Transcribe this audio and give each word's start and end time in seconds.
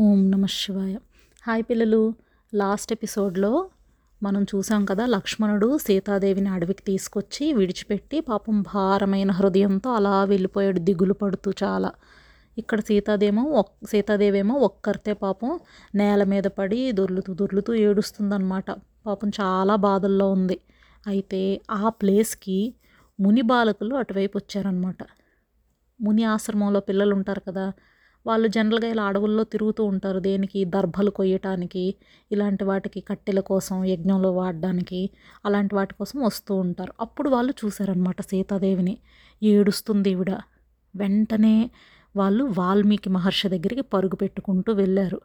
ఓం 0.00 0.30
నమ 0.30 0.46
శివాయ. 0.46 0.96
హాయ్ 1.46 1.62
పిల్లలు. 1.70 2.14
లాస్ట్ 2.54 2.92
ఎపిసోడ్లో 2.92 3.70
మనం 4.22 4.42
చూసాం 4.42 4.84
కదా 4.84 5.06
లక్ష్మణుడు 5.06 5.78
సీతాదేవిని 5.78 6.48
అడవికి 6.48 6.82
తీసుకొచ్చి 6.82 7.52
విడిచిపెట్టి 7.52 8.20
పాపం 8.20 8.62
భారమైన 8.62 9.30
హృదయంతో 9.30 9.90
అలా 9.90 10.24
వెళ్ళిపోయాడు 10.24 10.78
దిగులు 10.78 11.12
పడుతూ 11.12 11.52
చాలా. 11.62 11.92
ఇక్కడ 12.58 12.80
సీతాదేమో 12.80 13.42
ఒక్ 13.42 13.86
సీతాదేవేమో 13.86 14.54
ఒక్కరితే 14.54 15.12
పాపం 15.12 15.60
నేల 15.94 16.24
మీద 16.24 16.44
పడి 16.44 16.92
దొర్లుతూ 16.92 17.34
దొర్లుతూ 17.34 17.74
ఏడుస్తుందన్నమాట. 17.74 18.70
పాపం 19.06 19.28
చాలా 19.28 19.76
బాధల్లో 19.76 20.32
ఉంది. 20.32 20.60
అయితే 21.06 21.60
ఆ 21.70 21.88
ప్లేస్కి 21.88 22.74
ముని 23.20 23.42
బాలకులు 23.42 23.94
అటువైపు 23.94 24.38
వచ్చారనమాట 24.38 24.96
ముని 26.00 26.24
ఆశ్రమంలో 26.24 26.80
పిల్లలు 26.80 27.14
ఉంటారు 27.14 27.40
కదా 27.40 27.72
వాళ్ళు 28.28 28.48
జనరల్గా 28.48 28.88
ఇలా 28.88 29.04
అడవుల్లో 29.04 29.44
తిరుగుతూ 29.44 29.84
ఉంటారు. 29.84 30.20
దేనికి? 30.20 30.64
దర్భలు 30.64 31.10
కొయ్యటానికి 31.10 31.94
ఇలాంటి 32.32 32.64
వాటికి 32.64 33.00
కట్టెల 33.00 33.40
కోసం 33.40 33.84
యజ్ఞంలో 33.84 34.32
వాడడానికి 34.32 35.10
అలాంటి 35.46 35.74
వాటి 35.74 35.94
కోసం 35.94 36.20
వస్తూ 36.20 36.54
ఉంటారు. 36.54 36.92
అప్పుడు 37.00 37.30
వాళ్ళు 37.30 37.54
చూశారనమాట 37.64 38.20
సీతాదేవిని. 38.20 38.98
ఏడుస్తుంది 39.42 40.10
ఈవిడ. 40.10 40.30
వెంటనే 40.96 41.70
వాళ్ళు 42.16 42.54
వాల్మీకి 42.58 43.10
మహర్షి 43.10 43.48
దగ్గరికి 43.48 43.82
పరుగు 43.82 44.16
పెట్టుకుంటూ 44.16 44.72
వెళ్ళారు. 44.72 45.20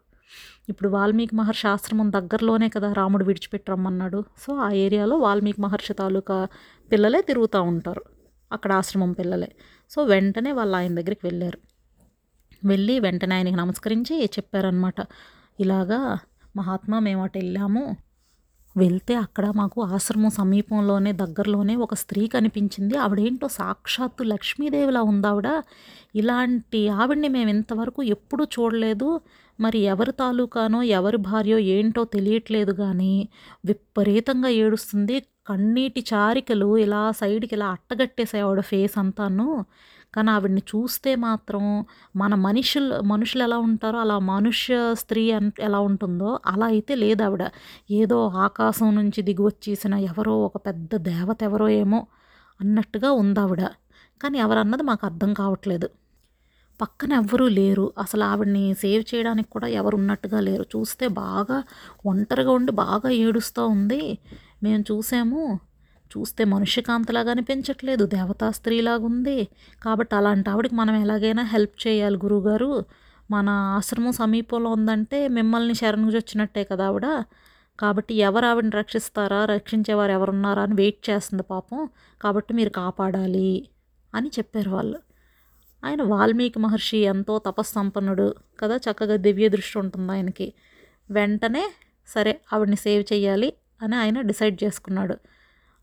ఇప్పుడు 0.68 0.88
వాల్మీకి 0.88 1.36
మహర్షి 1.36 1.68
ఆశ్రమం 1.68 2.12
దగ్గరలోనే 2.12 2.68
కదా 2.68 2.92
రాముడు 2.92 3.24
విడిచిపెట్టి 3.24 3.72
రమ్మన్నాడు. 3.72 4.24
సో 4.38 4.56
ఆ 4.56 4.72
ఏరియాలో 4.72 5.16
వాల్మీకి 5.16 5.60
మహర్షి 5.60 5.94
తాలూకా 5.94 6.48
పిల్లలే 6.92 7.22
తిరుగుతూ 7.22 7.62
ఉంటారు. 7.62 8.04
అక్కడ 8.52 8.72
ఆశ్రమం 8.72 9.12
పిల్లలే. 9.12 9.52
సో 9.90 10.04
వెంటనే 10.04 10.52
వాళ్ళు 10.52 10.76
ఆయన 10.76 10.94
దగ్గరికి 10.94 11.26
వెళ్ళారు. 11.26 11.73
వెళ్ళి 12.64 13.00
వెంటనే 13.00 13.34
ఆయనకి 13.34 13.56
నమస్కరించి 13.56 14.24
చెప్పారనమాట 14.24 14.94
ఇలాగా 15.60 16.18
మహాత్మా 16.56 16.98
మేము 16.98 17.22
అటు 17.22 17.38
వెళ్ళాము. 17.38 17.96
వెళ్తే 18.76 19.14
అక్కడ 19.14 19.50
మాకు 19.50 19.82
ఆశ్రమం 19.82 20.30
సమీపంలోనే 20.30 21.12
దగ్గరలోనే 21.12 21.76
ఒక 21.76 21.94
స్త్రీ 21.94 22.26
కనిపించింది. 22.26 22.96
ఆవిడేంటో 22.96 23.48
సాక్షాత్తు 23.48 24.22
లక్ష్మీదేవిలా 24.22 25.02
ఉంది 25.02 25.26
ఆవిడ. 25.26 25.62
ఇలాంటి 26.14 26.88
ఆవిడ్ని 26.88 27.28
మేము 27.28 27.50
ఇంతవరకు 27.50 28.02
ఎప్పుడూ 28.02 28.44
చూడలేదు. 28.44 29.20
మరి 29.60 29.78
ఎవరి 29.78 30.12
తాలూకానో 30.12 30.82
ఎవరి 30.82 31.16
భార్యో 31.16 31.58
ఏంటో 31.58 32.04
తెలియట్లేదు 32.04 32.72
కానీ 32.72 33.28
విపరీతంగా 33.66 34.48
ఏడుస్తుంది. 34.48 35.20
కన్నీటి 35.48 36.04
చారికలు 36.14 36.78
ఇలా 36.78 37.12
సైడ్కి 37.12 37.54
ఇలా 37.54 37.66
అట్టగట్టేసాయి 37.66 38.44
ఆవిడ 38.44 38.60
ఫేస్ 38.60 38.98
అంతాను. 38.98 39.64
కానీ 40.14 40.30
ఆవిడని 40.30 40.62
చూస్తే 40.72 41.14
మాత్రం 41.16 41.62
మన 42.16 42.34
మనుషులు 42.46 43.02
మనుషులు 43.02 43.42
ఎలా 43.42 43.58
ఉంటారో 43.58 43.98
అలా 43.98 44.18
మనుష్య 44.18 44.94
స్త్రీ 44.94 45.30
అన్ 45.30 45.50
ఎలా 45.60 45.80
ఉంటుందో 45.80 46.40
అలా 46.46 46.66
అయితే 46.66 46.94
లేదు 46.94 47.22
ఆవిడ. 47.22 47.44
ఏదో 47.90 48.18
ఆకాశం 48.46 48.94
నుంచి 48.94 49.22
దిగువచ్చేసిన 49.22 49.94
ఎవరో 50.10 50.36
ఒక 50.48 50.56
పెద్ద 50.66 50.96
దేవత 51.10 51.42
ఎవరో 51.42 51.68
ఏమో 51.80 52.00
అన్నట్టుగా 52.60 53.12
ఉంది 53.12 53.40
ఆవిడ. 53.40 53.62
కానీ 54.20 54.38
ఎవరన్నది 54.38 54.82
మాకు 54.82 55.06
అర్థం 55.06 55.34
కావట్లేదు. 55.34 55.88
పక్కన 56.80 57.12
ఎవ్వరూ 57.12 57.48
లేరు. 57.48 57.92
అసలు 57.98 58.24
ఆవిడ్ని 58.24 58.74
సేవ్ 58.74 59.04
చేయడానికి 59.14 59.48
కూడా 59.50 59.68
ఎవరు 59.80 59.96
ఉన్నట్టుగా 59.96 60.40
లేరు. 60.40 60.64
చూస్తే 60.74 61.08
బాగా 61.08 61.58
ఒంటరిగా 62.06 62.52
ఉండి 62.52 62.72
బాగా 62.72 63.10
ఏడుస్తూ 63.24 63.62
ఉంది. 63.66 64.02
మేము 64.62 64.84
చూసాము 64.92 65.42
చూస్తే 66.18 66.44
మనుష్యకాంతలాగా 66.44 67.30
అనిపించట్లేదు 67.30 68.06
దేవతా 68.06 68.50
స్త్రీలాగుంది. 68.50 69.48
కాబట్టి 69.82 70.14
అలాంటి 70.14 70.50
ఆవిడకి 70.50 70.74
మనం 70.74 70.94
ఎలాగైనా 71.02 71.42
హెల్ప్ 71.42 71.86
చేయాలి 71.86 72.16
గురువుగారు 72.16 72.84
మన 73.30 73.48
ఆశ్రమం 73.48 74.12
సమీపంలో 74.12 74.70
ఉందంటే 74.70 75.28
మిమ్మల్ని 75.28 75.74
శరణుకు 75.74 76.16
వచ్చినట్టే 76.16 76.64
కదా 76.64 76.86
ఆవిడ. 76.86 77.24
కాబట్టి 77.80 78.14
ఎవరు 78.14 78.46
ఆవిడని 78.46 78.70
రక్షిస్తారా 78.70 79.44
రక్షించేవారు 79.44 80.12
ఎవరున్నారా 80.12 80.62
అని 80.62 80.74
వెయిట్ 80.74 81.10
చేస్తుంది 81.10 81.42
పాపం. 81.42 81.88
కాబట్టి 82.22 82.54
మీరు 82.54 82.70
కాపాడాలి 82.70 83.68
అని 84.14 84.28
చెప్పారు 84.28 84.70
వాళ్ళు. 84.70 84.98
ఆయన 85.84 86.02
వాల్మీకి 86.02 86.58
మహర్షి 86.58 86.98
ఎంతో 86.98 87.38
తపస్సంపన్నుడు 87.38 88.34
కదా 88.60 88.76
చక్కగా 88.76 89.16
దివ్య 89.16 89.48
దృష్టి 89.48 89.78
ఉంటుంది 89.78 90.12
ఆయనకి. 90.12 90.52
వెంటనే 91.10 91.72
సరే 92.06 92.40
ఆవిడని 92.52 92.76
సేవ్ 92.76 93.04
చేయాలి 93.12 93.52
అని 93.82 93.96
ఆయన 93.96 94.20
డిసైడ్ 94.20 94.64
చేసుకున్నాడు. 94.64 95.16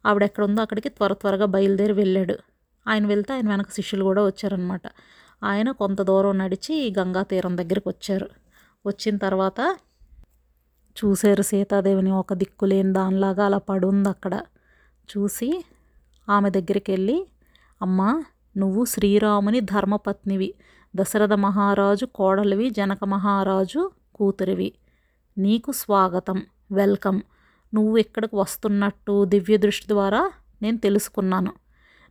ఆవిడ 0.06 0.24
ఎక్కడ 0.24 0.44
ఉందో 0.44 0.62
అక్కడికి 0.62 0.90
త్వర 0.90 1.14
త్వరగా 1.14 1.46
బయలుదేరి 1.46 1.94
వెళ్ళాడు. 1.94 2.38
ఆయన 2.88 3.08
వెళ్తే 3.08 3.34
ఆయన 3.34 3.50
వెనక 3.50 3.70
శిష్యులు 3.70 4.04
కూడా 4.04 4.26
వచ్చారనమాట 4.26 4.82
ఆయన 5.44 5.72
కొంత 5.72 6.02
దూరం 6.02 6.38
నడిచి 6.38 6.94
గంగా 7.00 7.24
తీరం 7.24 7.58
దగ్గరికి 7.58 7.90
వచ్చారు. 7.90 8.30
వచ్చిన 8.88 9.18
తర్వాత 9.18 9.78
చూశారు 11.06 11.42
సీతాదేవిని 11.42 12.12
ఒక 12.12 12.34
దిక్కులేని 12.34 12.94
దానిలాగా 12.94 13.46
అలా 13.46 13.58
పడుంది 13.58 14.10
అక్కడ. 14.10 14.42
చూసి 15.18 15.66
ఆమె 16.30 16.50
దగ్గరికి 16.50 16.92
వెళ్ళి 16.92 17.28
అమ్మా 17.82 18.24
నువ్వు 18.58 18.86
శ్రీరాముని 18.86 19.60
ధర్మపత్నివి. 19.60 20.54
దశరథ 20.96 21.34
మహారాజు 21.34 22.06
కోడలివి 22.06 22.70
జనక 22.70 23.04
మహారాజు 23.04 23.92
కూతురివి. 24.16 24.74
నీకు 25.38 25.72
స్వాగతం. 25.72 26.46
వెల్కమ్. 26.72 27.22
నువ్వు 27.74 27.98
ఇక్కడికి 27.98 28.36
వస్తున్నట్టు 28.36 29.26
దివ్య 29.26 29.58
దృష్టి 29.58 29.88
ద్వారా 29.88 30.32
నేను 30.62 30.78
తెలుసుకున్నాను. 30.78 31.54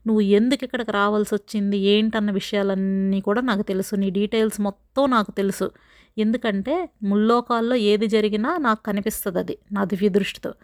నువ్వు 0.06 0.20
ఎందుకు 0.20 0.64
ఇక్కడికి 0.64 0.92
రావాల్సి 0.92 1.34
వచ్చింది 1.34 1.78
ఏంటన్న 1.78 2.30
విషయాలన్నీ 2.30 3.20
కూడా 3.20 3.40
నాకు 3.40 3.62
తెలుసు. 3.62 3.94
నీ 3.96 4.10
డీటెయిల్స్ 4.10 4.60
మొత్తం 4.60 5.10
నాకు 5.10 5.30
తెలుసు. 5.30 5.70
ఎందుకంటే 6.18 6.88
ముల్లోకాల్లో 7.02 7.76
ఏది 7.76 8.06
జరిగినా 8.06 8.56
నాకు 8.56 8.82
కనిపిస్తుంది 8.82 9.38
అది 9.38 9.58
నా 9.72 9.84
దివ్య 9.84 10.08
దృష్టితో. 10.08 10.54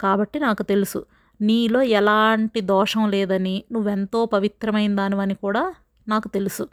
కాబట్టి 0.00 0.38
నాకు 0.38 0.62
తెలుసు. 0.62 1.06
నీలో 1.40 1.82
ఎలాంటి 1.82 2.60
దోషం 2.60 3.10
లేదని 3.10 3.64
నువ్వెంతో 3.72 4.26
పవిత్రమైన 4.26 4.96
దానివని 4.96 5.34
కూడా 5.34 5.74
నాకు 6.08 6.28
తెలుసు. 6.28 6.68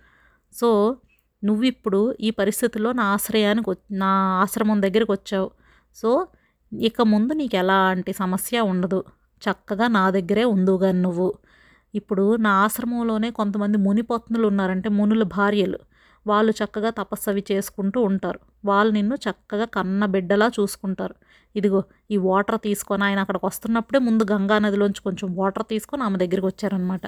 సో 0.53 0.97
నువ్విప్పుడు 1.43 2.16
ఈ 2.22 2.29
పరిస్థితిలో 2.29 2.91
నా 2.91 3.03
ఆశ్రయానికి 3.03 3.75
నా 3.91 4.07
ఆశ్రమం 4.41 4.81
దగ్గరికి 4.81 5.11
వచ్చావు. 5.11 5.51
సో 5.95 6.27
ఇక 6.73 7.01
ముందు 7.01 7.34
నీకు 7.34 7.56
ఎలాంటి 7.56 8.13
సమస్య 8.13 8.59
ఉండదు. 8.59 9.03
చక్కగా 9.41 9.88
నా 9.88 10.09
దగ్గరే 10.09 10.44
ఉందుగా 10.44 10.91
నువ్వు. 10.91 11.34
ఇప్పుడు 11.95 12.35
నా 12.35 12.51
ఆశ్రమంలోనే 12.51 13.31
కొంతమంది 13.31 13.78
మునిపత్నులు 13.78 14.47
ఉన్నారంటే 14.47 14.89
మునుల 14.89 15.23
భార్యలు. 15.23 15.79
వాళ్ళు 16.28 16.51
చక్కగా 16.51 16.89
తపస్సవి 16.89 17.44
చేసుకుంటూ 17.51 18.01
ఉంటారు. 18.01 18.39
వాళ్ళు 18.66 18.94
నిన్ను 18.94 19.16
చక్కగా 19.16 19.66
కన్న 19.66 20.06
బిడ్డలా 20.06 20.47
చూసుకుంటారు. 20.47 21.16
ఇదిగో 21.56 21.84
ఈ 22.11 22.17
వాటర్ 22.17 22.59
తీసుకొని 22.59 23.03
ఆయన 23.03 23.19
అక్కడికి 23.19 23.45
వస్తున్నప్పుడే 23.45 24.00
ముందు 24.00 24.23
గంగా 24.31 24.59
నదిలోంచి 24.59 25.01
కొంచెం 25.01 25.35
వాటర్ 25.35 25.63
తీసుకొని 25.69 26.03
ఆమె 26.03 26.17
దగ్గరికి 26.17 26.45
వచ్చారనమాట 26.45 27.05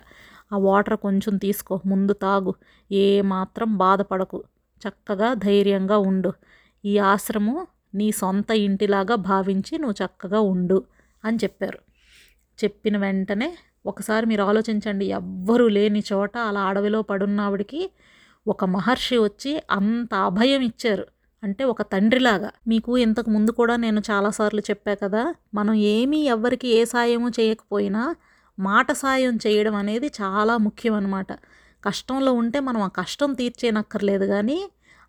ఆ 0.53 0.58
వాటర్ 0.58 0.97
కొంచెం 0.97 1.38
తీసుకో 1.38 1.82
ముందు 1.86 2.14
తాగు. 2.14 2.53
ఏ 2.92 3.22
మాత్రం 3.22 3.78
బాధపడకు. 3.78 4.44
చక్కగా 4.88 5.34
ధైర్యంగా 5.34 5.97
ఉండు. 5.97 6.34
ఈ 6.86 6.97
ఆశ్రమం 6.97 7.66
నీ 7.96 8.12
సొంత 8.12 8.52
ఇంటిలాగా 8.52 9.16
భావించి 9.16 9.74
నువ్వు 9.78 10.06
చక్కగా 10.06 10.40
ఉండు 10.40 10.80
అని 11.24 11.38
చెప్పారు. 11.44 11.80
చెప్పిన 12.64 12.98
వెంటనే 12.98 13.50
ఒకసారి 13.86 14.26
మీరు 14.26 14.44
ఆలోచించండి 14.44 15.06
ఎవ్వరూ 15.06 15.68
లేని 15.68 16.04
చోట 16.14 16.38
అలా 16.38 16.62
అడవిలో 16.62 17.02
పడున్నావిడికి 17.02 17.82
ఒక 18.48 18.66
మహర్షి 18.66 19.18
వచ్చి 19.18 19.52
అంత 19.72 20.14
అభయం 20.16 20.62
ఇచ్చారు. 20.62 21.06
అంటే 21.44 21.64
ఒక 21.64 21.82
తండ్రిలాగా. 21.82 22.50
మీకు 22.68 22.98
ఇంతకు 22.98 23.30
ముందు 23.30 23.52
కూడా 23.52 23.76
నేను 23.76 24.00
చాలాసార్లు 24.12 24.62
చెప్పా 24.62 24.94
కదా 24.94 25.24
మనం 25.54 25.74
ఏమీ 25.74 26.20
ఎవ్వరికి 26.26 26.68
ఏ 26.68 26.86
సాయము 26.86 27.30
చేయకపోయినా 27.30 28.16
మాట 28.60 28.92
సాయం 28.92 29.36
చేయడం 29.36 29.76
అనేది 29.76 30.08
చాలా 30.22 30.58
ముఖ్యం 30.58 30.94
అనమాట 30.94 31.32
కష్టంలో 31.84 32.34
ఉంటే 32.34 32.60
మనం 32.60 32.82
ఆ 32.82 32.88
కష్టం 32.88 33.34
తీర్చేనక్కర్లేదు 33.34 34.26
కానీ 34.26 34.60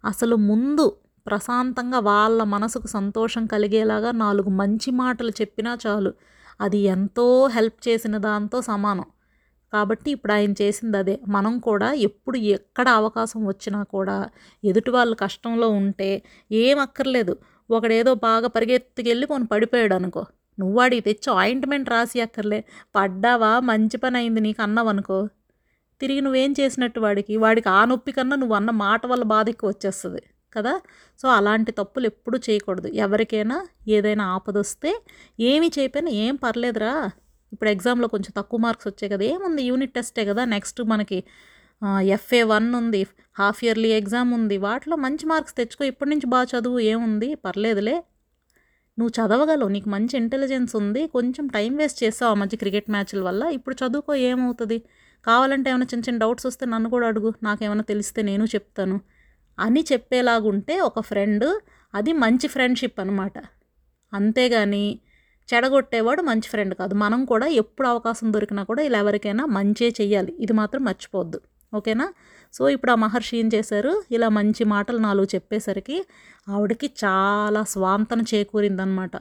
అసలు 0.05 0.37
ముందు 0.37 0.87
ప్రశాంతంగా 1.27 1.99
వాళ్ళ 1.99 2.43
మనసుకు 2.43 2.87
సంతోషం 2.87 3.47
కలిగేలాగా 3.47 4.11
నాలుగు 4.13 4.51
మంచి 4.51 4.91
మాటలు 4.91 5.31
చెప్పినా 5.31 5.79
చాలు. 5.87 6.13
అది 6.61 6.79
ఎంతో 6.79 7.47
హెల్ప్ 7.47 7.89
చేసిన 7.89 8.17
దాంతో 8.17 8.63
సమానం. 8.63 9.05
కాబట్టి 9.73 10.11
ఇప్పుడు 10.11 10.33
ఆయన 10.33 10.53
చేసింది 10.63 10.99
అదే. 10.99 11.21
మనం 11.29 11.59
కూడా 11.59 11.93
ఎప్పుడు 11.93 12.37
ఎక్కడ 12.37 12.89
అవకాశం 12.89 13.47
వచ్చినా 13.47 13.83
కూడా 13.83 14.29
ఎదుటి 14.65 14.91
వాళ్ళు 14.91 15.17
కష్టంలో 15.17 15.69
ఉంటే 15.69 16.23
ఏం 16.53 16.79
అక్కర్లేదు. 16.79 17.37
ఒకడేదో 17.71 18.15
బాగా 18.15 18.49
పరిగెత్తుకెళ్ళి 18.49 19.27
కొన్ని 19.27 19.49
పడిపోయాడు 19.49 19.95
అనుకో. 19.95 20.27
నువ్వు 20.59 20.77
వాడికి 20.77 21.01
తెచ్చి 21.03 21.39
ఆయింట్మెంట్ 21.39 21.91
రాసి 21.91 22.21
అక్కర్లే. 22.21 22.65
పడ్డావా? 22.97 23.61
మంచి 23.61 23.97
పని 23.97 24.19
అయింది 24.19 24.41
నీకు 24.41 24.63
అన్నావనుకో 24.63 25.29
తిరిగి 26.01 26.21
నువ్వేం 26.21 26.55
చేసినట్టు 26.61 27.01
వాడికి? 27.01 27.37
వాడికి 27.37 27.69
ఆ 27.69 27.85
నొప్పి 27.85 28.13
కన్నా 28.13 28.37
నువ్వు 28.37 28.57
అన్న 28.57 28.71
మాట 28.71 29.07
వల్ల 29.07 29.25
బాధ 29.25 29.49
ఎక్కువ 29.49 29.71
వచ్చేస్తుంది. 29.71 30.23
కదా? 30.55 30.81
సో 31.23 31.29
అలాంటి 31.29 31.73
తప్పులు 31.73 32.07
ఎప్పుడూ 32.07 32.39
చేయకూడదు. 32.51 32.89
ఎవరికైనా 32.89 33.67
ఏదైనా 33.89 34.25
ఆపదొస్తే 34.25 35.03
ఏమి 35.41 35.71
చేయపోయినా 35.79 36.11
ఏం 36.11 36.35
పర్లేదురా. 36.35 37.11
ఇప్పుడు 37.53 37.71
ఎగ్జామ్లో 37.71 38.09
కొంచెం 38.09 38.33
తక్కువ 38.37 38.61
మార్క్స్ 38.61 38.87
వచ్చాయి 38.89 39.11
కదా 39.13 39.25
ఏముంది? 39.25 39.63
యూనిట్ 39.63 39.95
టెస్టే 39.95 40.25
కదా. 40.25 40.45
నెక్స్ట్ 40.45 40.83
మనకి 40.83 41.25
ఎఫ్ఏ 42.03 42.43
వన్ 42.43 42.75
ఉంది 42.75 43.07
హాఫ్ 43.39 43.65
ఇయర్లీ 43.65 43.89
ఎగ్జామ్ 43.93 44.35
ఉంది. 44.35 44.57
వాటిలో 44.59 44.97
మంచి 44.97 45.27
మార్క్స్ 45.27 45.57
తెచ్చుకో. 45.57 45.85
ఇప్పటి 45.85 46.11
నుంచి 46.11 46.27
బాగా 46.27 46.59
చదువు 46.59 46.79
ఏముంది? 46.79 47.35
పర్లేదులే. 47.35 48.05
నువ్వు 48.99 49.13
చదవగలవు. 49.19 49.69
నీకు 49.69 49.89
మంచి 49.89 50.17
ఇంటెలిజెన్స్ 50.17 50.77
ఉంది. 50.77 51.07
కొంచెం 51.07 51.47
టైం 51.47 51.77
వేస్ట్ 51.77 52.05
చేస్తావు 52.05 52.31
ఆ 52.31 52.35
మధ్య 52.35 52.57
క్రికెట్ 52.57 52.91
మ్యాచ్ల 52.91 53.23
వల్ల. 53.23 53.45
ఇప్పుడు 53.45 53.75
చదువుకో 53.75 54.15
ఏమవుతుంది? 54.15 54.79
కావాలంటే 55.27 55.71
ఏమైనా 55.71 55.87
చిన్న 55.95 56.03
చిన్న 56.09 56.19
డౌట్స్ 56.19 56.47
వస్తే 56.47 56.67
నన్ను 56.67 56.91
కూడా 56.91 57.07
అడుగు. 57.07 57.35
నాకేమైనా 57.43 57.83
తెలిస్తే 57.83 58.23
నేను 58.23 58.45
చెప్తాను. 58.45 59.01
అని 59.59 59.85
చెప్పేలాగుంటే 59.93 60.81
ఒక 60.81 61.01
ఫ్రెండ్ 61.01 61.61
అది 61.95 62.13
మంచి 62.13 62.47
ఫ్రెండ్షిప్ 62.49 63.01
అనమాట 63.01 63.33
అంతేగాని 64.13 64.99
చెడగొట్టేవాడు 65.55 66.23
మంచి 66.23 66.49
ఫ్రెండ్ 66.49 66.75
కాదు. 66.75 66.95
మనం 66.95 67.25
కూడా 67.25 67.47
ఎప్పుడు 67.47 67.89
అవకాశం 67.89 68.33
దొరికినా 68.33 68.63
కూడా 68.63 68.83
ఇలా 68.83 68.99
ఎవరికైనా 68.99 69.45
మంచే 69.47 69.89
చెయ్యాలి. 69.89 70.37
ఇది 70.39 70.53
మాత్రం 70.53 70.85
మర్చిపోవద్దు. 70.85 71.41
ఓకేనా? 71.75 72.13
సో 72.53 72.69
ఇప్పుడు 72.69 72.93
ఆ 72.93 72.95
మహర్షి 72.95 73.37
ఏం 73.37 73.51
చేశారు? 73.55 74.03
ఇలా 74.11 74.29
మంచి 74.29 74.65
మాటలు 74.65 74.99
నాలుగు 74.99 75.29
చెప్పేసరికి 75.35 76.07
ఆవిడకి 76.49 76.91
చాలా 77.05 77.63
స్వాంతన 77.63 78.21
చేకూరిందనమాట 78.21 79.17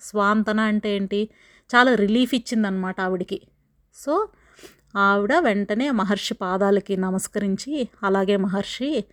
స్వాంతన 0.00 0.60
అంటే 0.60 0.96
ఏంటి? 0.96 1.28
చాలా 1.76 1.94
రిలీఫ్ 1.94 2.34
ఇచ్చిందనమాట 2.34 3.00
ఆవిడికి. 3.00 3.40
సో 3.94 4.28
ఆవిడ 4.96 5.34
వెంటనే 5.38 5.90
మహర్షి 5.90 6.34
పాదాలకి 6.34 6.96
నమస్కరించి 6.96 7.88
అలాగే 8.02 8.36
మహర్షి 8.36 9.04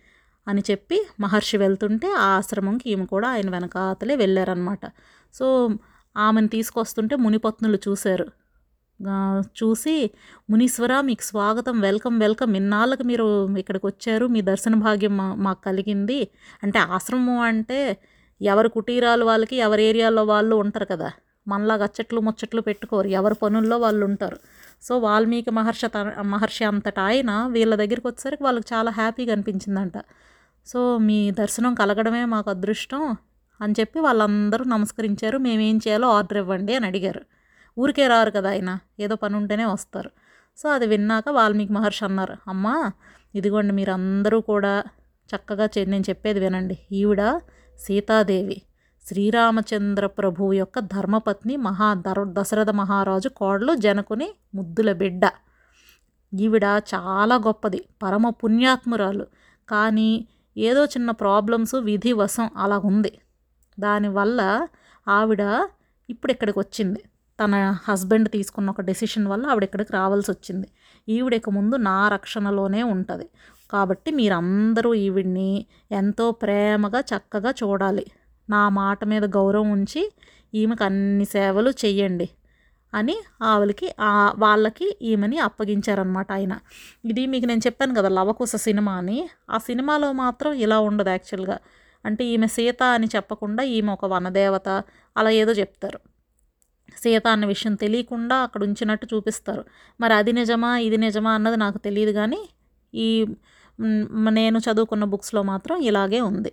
అని 0.48 0.62
చెప్పి 0.70 1.06
మహర్షి 1.20 1.56
వెళ్తుంటే 1.56 2.12
ఆ 2.12 2.26
ఆశ్రమంకి 2.26 2.90
ఈమె 2.90 3.04
కూడా 3.04 3.28
ఆయన 3.28 3.50
వెనకాతలే 3.50 4.16
వెళ్ళారనమాట 4.16 4.80
సో 5.34 5.70
ఆమెను 6.16 6.48
తీసుకొస్తుంటే 6.48 7.16
మునిపత్నులు 7.16 7.78
చూశారు. 7.88 8.26
చూసి 9.42 10.10
మునీశ్వర 10.50 11.00
మీకు 11.00 11.22
స్వాగతం. 11.22 11.80
Welcome 11.80 12.20
welcome. 12.20 12.56
ఇన్నాళ్ళకి 12.56 13.04
మీరు 13.04 13.56
ఇక్కడికి 13.56 13.86
వచ్చారు. 13.86 14.26
మీ 14.26 14.40
దర్శన 14.40 14.74
భాగ్యం 14.74 15.16
మా- 15.16 15.34
మాకు 15.34 15.62
కలిగింది. 15.62 16.28
అంటే 16.62 16.78
ఆశ్రమం 16.78 17.38
అంటే 17.38 17.96
ఎవరి 18.42 18.68
కుటీరాలు 18.68 19.24
వాళ్ళకి 19.24 19.56
ఎవరి 19.56 19.82
ఏరియాలో 19.84 20.24
వాళ్ళు 20.24 20.56
ఉంటారు 20.56 20.84
కదా. 20.84 21.12
మనలాగా 21.48 21.82
అచ్చట్లు 21.82 22.20
ముచ్చట్లు 22.20 22.60
పెట్టుకోరు. 22.60 23.08
ఎవరి 23.08 23.34
పనుల్లో 23.34 23.78
వాళ్ళు 23.78 24.04
ఉంటారు. 24.06 24.36
సో 24.82 24.98
వాల్మీకి 24.98 25.50
మహర్షి 25.50 25.86
మహర్షి 26.22 26.64
అంతటా 26.64 27.02
ఆయన 27.02 27.46
వీళ్ళ 27.46 27.74
దగ్గరికి 27.74 28.06
వచ్చేసరికి 28.06 28.44
వాళ్ళకి 28.44 28.74
చాలా 28.74 28.90
హ్యాపీగా 28.90 29.32
అనిపించిందంట. 29.32 29.92
సో 30.66 30.98
మీ 30.98 31.30
దర్శనం 31.30 31.74
కలగడమే 31.74 32.24
మాకు 32.24 32.50
అదృష్టం 32.50 33.16
అని 33.60 33.74
చెప్పి 33.80 34.00
వాళ్ళందరూ 34.00 34.64
నమస్కరించారు. 34.64 35.38
మేమేం 35.38 35.76
చేయాలో 35.76 36.10
ఆర్డర్ 36.10 36.38
ఇవ్వండి 36.38 36.74
అని 36.74 36.86
అడిగారు. 36.86 37.20
ఊరికే 37.78 38.08
రారు 38.08 38.30
కదా 38.30 38.48
ఆయన. 38.50 38.78
ఏదో 39.00 39.14
పని 39.14 39.36
ఉంటేనే 39.36 39.64
వస్తారు. 39.64 40.10
సో 40.56 40.68
అది 40.68 40.86
విన్నాక 40.86 41.28
వాల్మీకి 41.28 41.72
మహర్షి 41.72 42.04
అన్నారు 42.04 42.36
అమ్మా 42.48 42.92
ఇదిగోండి 43.34 43.72
మీరు 43.72 43.92
అందరూ 43.92 44.40
కూడా 44.40 44.84
చక్కగా 45.36 45.68
చే- 45.78 45.88
నేను 45.88 46.04
చెప్పేది 46.08 46.40
వినండి. 46.40 46.78
ఈవిడ 46.92 47.40
సీతాదేవి 47.78 48.62
శ్రీరామచంద్ర 49.06 50.06
ప్రభువు 50.06 50.52
యొక్క 50.52 50.78
ధర్మపత్ని 50.78 51.56
మహా 51.56 51.94
దర 51.94 52.14
దశరథ 52.18 52.70
మహారాజు 52.70 53.28
కోడలు 53.28 53.74
జనకుని 53.74 54.34
ముద్దుల 54.54 54.92
బిడ్డ. 54.92 55.22
ఈవిడ 56.40 56.64
చాలా 56.64 57.34
గొప్పది. 57.34 57.84
పరమ 58.02 58.28
పుణ్యాత్మురాలు. 58.28 59.26
కానీ 59.68 60.26
ఏదో 60.56 60.84
చిన్న 60.84 61.10
ప్రాబ్లమ్స్ 61.10 61.74
విధి 61.74 62.12
వశం 62.12 62.50
అలా 62.56 62.78
ఉంది. 62.78 63.18
దానివల్ల 63.80 64.66
ఆవిడ 65.08 65.68
ఇప్పుడు 66.10 66.32
ఇక్కడికి 66.32 66.58
వచ్చింది. 66.58 67.00
తన 67.40 67.76
హస్బెండ్ 67.88 68.28
తీసుకున్న 68.28 68.70
ఒక 68.70 68.80
డెసిషన్ 68.80 69.26
వల్ల 69.26 69.46
ఆవిడ 69.46 69.64
ఇక్కడికి 69.64 69.92
రావాల్సి 69.92 70.30
వచ్చింది. 70.30 70.68
ఈవిడ 71.08 71.34
ఇక 71.34 71.50
ముందు 71.50 71.76
నా 71.76 72.08
రక్షణలోనే 72.08 72.82
ఉంటుంది. 72.82 73.28
కాబట్టి 73.70 74.10
మీరందరూ 74.10 74.94
ఈవిడ్ని 74.94 75.66
ఎంతో 75.92 76.30
ప్రేమగా 76.30 77.00
చక్కగా 77.00 77.50
చూడాలి. 77.50 78.06
నా 78.50 78.68
మాట 78.68 79.04
మీద 79.04 79.24
గౌరవం 79.24 79.70
ఉంచి 79.70 80.12
ఈమెకు 80.54 80.84
అన్ని 80.84 81.24
సేవలు 81.24 81.70
చెయ్యండి. 81.70 82.28
అని 82.94 83.20
ఆవులకి 83.42 83.94
ఆ- 84.00 84.32
వాళ్ళకి 84.38 84.98
ఈమెని 85.02 85.38
అప్పగించారనమాట 85.38 86.32
ఆయన. 86.32 86.58
ఇది 87.04 87.26
మీకు 87.26 87.46
నేను 87.46 87.58
చెప్పాను 87.58 87.94
కదా 87.94 88.08
లవకుశ 88.08 88.56
సినిమా 88.56 88.92
అని. 88.92 89.28
ఆ 89.50 89.58
సినిమాలో 89.58 90.12
మాత్రం 90.12 90.52
ఇలా 90.52 90.80
ఉండదు 90.80 91.08
యాక్చువల్గా. 91.08 91.58
అంటే 92.04 92.24
ఈమె 92.24 92.46
సీత 92.46 92.82
అని 92.82 93.06
చెప్పకుండా 93.16 93.62
ఈమె 93.62 93.92
ఒక 93.92 94.04
వనదేవత 94.04 94.68
అలా 95.16 95.30
ఏదో 95.30 95.52
చెప్తారు. 95.52 96.00
సీత 96.96 97.28
అన్న 97.28 97.46
విషయం 97.46 97.74
తెలియకుండా 97.74 98.36
అక్కడ 98.36 98.62
ఉంచినట్టు 98.62 99.08
చూపిస్తారు. 99.14 99.64
మరి 100.00 100.14
అది 100.14 100.32
నిజమా 100.32 100.78
ఇది 100.78 100.96
నిజమా 100.96 101.32
అన్నది 101.32 101.56
నాకు 101.56 101.78
తెలియదు 101.78 102.12
కానీ 102.12 102.48
ఈ 102.94 103.26
నేను 104.28 104.58
చదువుకున్న 104.58 105.04
బుక్స్లో 105.04 105.42
మాత్రం 105.42 105.76
ఇలాగే 105.76 106.20
ఉంది. 106.20 106.52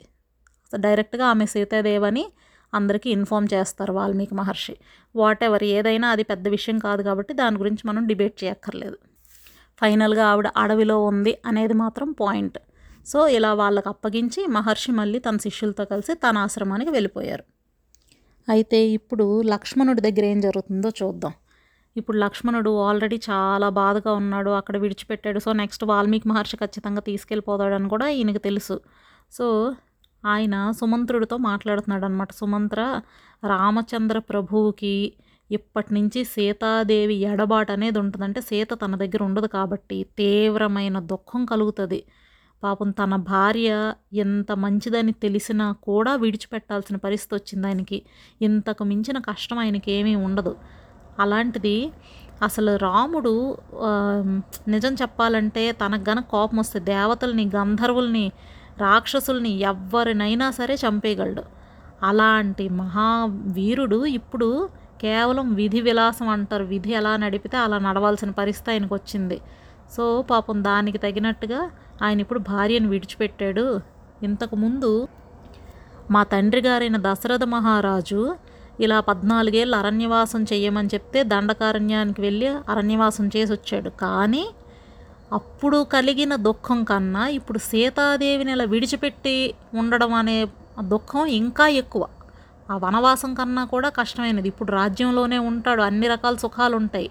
డైరెక్ట్గా 0.75 1.25
ఆమె 1.25 1.45
సీతాదేవని 1.45 2.31
అందరికీ 2.73 3.09
ఇన్ఫామ్ 3.09 3.47
చేస్తారు 3.53 3.93
వాల్మీకి 3.93 4.35
మహర్షి. 4.35 4.75
వాట్ 5.15 5.43
ఎవర్ 5.43 5.63
ఏదైనా 5.63 6.09
అది 6.09 6.23
పెద్ద 6.23 6.47
విషయం 6.47 6.79
కాదు 6.79 7.03
కాబట్టి 7.03 7.33
దాని 7.33 7.57
గురించి 7.57 7.83
మనం 7.87 8.07
డిబేట్ 8.07 8.43
చేయక్కర్లేదు. 8.43 8.97
ఫైనల్గా 9.81 10.25
ఆవిడ 10.31 10.47
అడవిలో 10.57 11.03
ఉంది 11.03 11.37
అనేది 11.45 11.73
మాత్రం 11.73 12.11
పాయింట్. 12.11 12.57
సో 13.05 13.27
ఇలా 13.27 13.53
వాళ్ళకు 13.53 13.89
అప్పగించి 13.89 14.47
మహర్షి 14.47 14.91
మళ్ళీ 14.91 15.19
తన 15.19 15.37
శిష్యులతో 15.37 15.85
కలిసి 15.85 16.13
తన 16.13 16.37
ఆశ్రమానికి 16.37 16.91
వెళ్ళిపోయారు. 16.91 17.43
అయితే 18.49 18.79
ఇప్పుడు 18.89 19.41
లక్ష్మణుడి 19.41 20.01
దగ్గర 20.01 20.25
ఏం 20.25 20.39
జరుగుతుందో 20.39 20.89
చూద్దాం. 20.89 21.33
ఇప్పుడు 21.95 22.17
లక్ష్మణుడు 22.17 22.71
ఆల్రెడీ 22.79 23.21
చాలా 23.29 23.69
బాధగా 23.69 24.11
ఉన్నాడు 24.13 24.49
అక్కడ 24.49 24.77
విడిచిపెట్టాడు. 24.77 25.39
సో 25.39 25.53
నెక్స్ట్ 25.53 25.83
వాల్మీకి 25.83 26.27
మహర్షి 26.27 26.57
ఖచ్చితంగా 26.57 27.01
తీసుకెళ్ళిపోతాడని 27.01 27.89
కూడా 27.89 28.07
ఈయనకు 28.09 28.37
తెలుసు. 28.37 28.81
సో 29.31 29.45
ఆయన 30.23 30.55
సుమంత్రుడితో 30.79 31.37
మాట్లాడుతున్నాడు 31.37 32.05
అనమాట 32.05 32.31
సుమంత్ర 32.31 32.81
రామచంద్ర 33.43 34.19
ప్రభువుకి 34.19 34.95
ఇప్పటి 35.49 35.91
నుంచి 35.93 36.23
సీతాదేవి 36.23 37.15
ఎడబాటు 37.31 37.71
అనేది 37.71 37.99
ఉంటుంది 37.99 38.25
అంటే 38.25 38.41
సీత 38.41 38.73
తన 38.73 38.95
దగ్గర 38.95 39.23
ఉండదు 39.23 39.47
కాబట్టి 39.47 39.97
తీవ్రమైన 40.17 40.99
దుఃఖం 40.99 41.41
కలుగుతుంది. 41.45 41.99
పాపం 42.63 42.91
తన 42.91 43.13
భార్య 43.15 43.69
ఎంత 44.13 44.51
మంచిదని 44.51 45.11
తెలిసినా 45.11 45.71
కూడా 45.71 46.15
విడిచిపెట్టాల్సిన 46.15 46.97
పరిస్థితి 46.97 47.35
వచ్చింది 47.35 47.67
ఆయనకి. 47.67 47.99
ఇంతకు 48.41 48.83
మించిన 48.83 49.17
కష్టం 49.29 49.59
ఆయనకి 49.59 49.91
ఏమీ 49.91 50.15
ఉండదు. 50.27 50.53
అలాంటిది 51.19 51.77
అసలు 52.43 52.75
రాముడు 52.75 53.33
నిజం 54.67 54.93
చెప్పాలంటే 54.93 55.71
తనకు 55.71 56.05
గన 56.09 56.19
కోపం 56.19 56.57
వస్తే 56.57 56.79
దేవతల్ని 56.79 57.45
గంధర్వుల్ని 57.55 58.25
రాక్షసుల్ని 58.85 59.51
ఎవరినైనా 59.71 60.47
సరే 60.51 60.75
చంపేయగలడు. 60.83 61.43
అలాంటి 62.03 62.65
మహావీరుడు 62.81 63.99
ఇప్పుడు 64.19 64.49
కేవలం 65.01 65.47
విధి 65.55 65.81
విలాసం 65.81 66.27
అంటారు. 66.27 66.65
విధి 66.71 66.91
ఎలా 66.99 67.13
నడిపితే 67.17 67.57
అలా 67.57 67.77
నడవాల్సిన 67.87 68.31
పరిస్థితి 68.39 68.71
ఆయనకు 68.71 68.93
వచ్చింది. 68.95 69.37
సో 69.95 70.05
పాపం 70.31 70.57
దానికి 70.63 70.99
తగినట్టుగా 71.05 71.61
ఆయన 72.01 72.17
ఇప్పుడు 72.25 72.41
భార్యను 72.51 72.89
విడిచిపెట్టాడు. 72.89 73.65
ఇంతకుముందు 74.23 74.91
మా 76.11 76.21
తండ్రి 76.33 76.61
గారైన 76.61 76.97
దశరథ 77.07 77.43
మహారాజు 77.55 78.21
ఇలా 78.79 78.97
పద్నాలుగేళ్ళు 79.09 79.75
అరణ్యవాసం 79.77 80.41
చేయమని 80.43 80.89
చెప్తే 80.93 81.19
దండకారణ్యానికి 81.33 82.21
వెళ్ళి 82.21 82.47
అరణ్యవాసం 82.69 83.25
చేసి 83.35 83.51
వచ్చాడు 83.53 83.89
కానీ 84.03 84.43
అప్పుడు 85.33 85.83
కలిగిన 85.83 86.35
దుఃఖం 86.35 86.83
కన్నా 86.83 87.27
ఇప్పుడు 87.27 87.59
సీతాదేవిని 87.59 88.51
ఇలా 88.51 88.63
విడిచిపెట్టి 88.63 89.53
ఉండడం 89.73 90.13
అనే 90.13 90.47
దుఃఖం 90.79 91.25
ఇంకా 91.25 91.67
ఎక్కువ. 91.67 92.07
ఆ 92.71 92.77
వనవాసం 92.77 93.33
కన్నా 93.33 93.65
కూడా 93.65 93.89
కష్టమైనది. 93.89 94.47
ఇప్పుడు 94.47 94.71
రాజ్యంలోనే 94.71 95.37
ఉంటాడు. 95.37 95.81
అన్ని 95.81 96.07
రకాల 96.07 96.35
సుఖాలు 96.35 96.75
ఉంటాయి. 96.75 97.09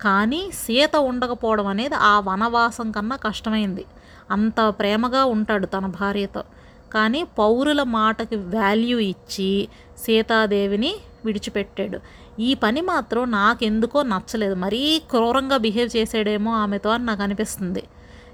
కానీ 0.00 0.50
సీత 0.54 0.96
ఉండకపోవడం 0.96 1.66
అనేది 1.66 1.94
ఆ 1.94 2.20
వనవాసం 2.20 2.90
కన్నా 2.90 3.16
కష్టమైంది. 3.16 3.84
అంత 4.30 4.60
ప్రేమగా 4.68 5.24
ఉంటాడు 5.24 5.66
తన 5.66 5.86
భార్యతో. 5.86 6.44
కానీ 6.92 7.24
పౌరుల 7.38 7.82
మాటకి 7.82 8.36
వాల్యూ 8.36 8.98
ఇచ్చి 8.98 9.68
సీతాదేవిని 9.98 10.94
విడిచిపెట్టాడు. 11.24 11.98
ఈ 12.40 12.54
పని 12.54 12.80
మాత్రం 12.80 13.30
నాకెందుకో 13.30 14.02
నచ్చలేదు. 14.02 14.54
మరీ 14.54 15.02
క్రూరంగా 15.10 15.56
బిహేవ్ 15.56 15.96
చేసాడేమో 15.96 16.52
ఆమెతో 16.52 16.90
అని 16.90 17.04
నాకు 17.04 17.22
అనిపిస్తుంది. 17.22 17.82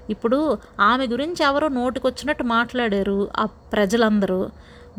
ఇప్పుడు 0.09 0.57
ఆమె 0.79 1.07
గురించి 1.07 1.45
ఎవరో 1.45 1.67
నోటికొచ్చినట్టు 1.67 2.43
మాట్లాడారు 2.43 3.29
ఆ 3.37 3.45
ప్రజలందరూ. 3.45 4.49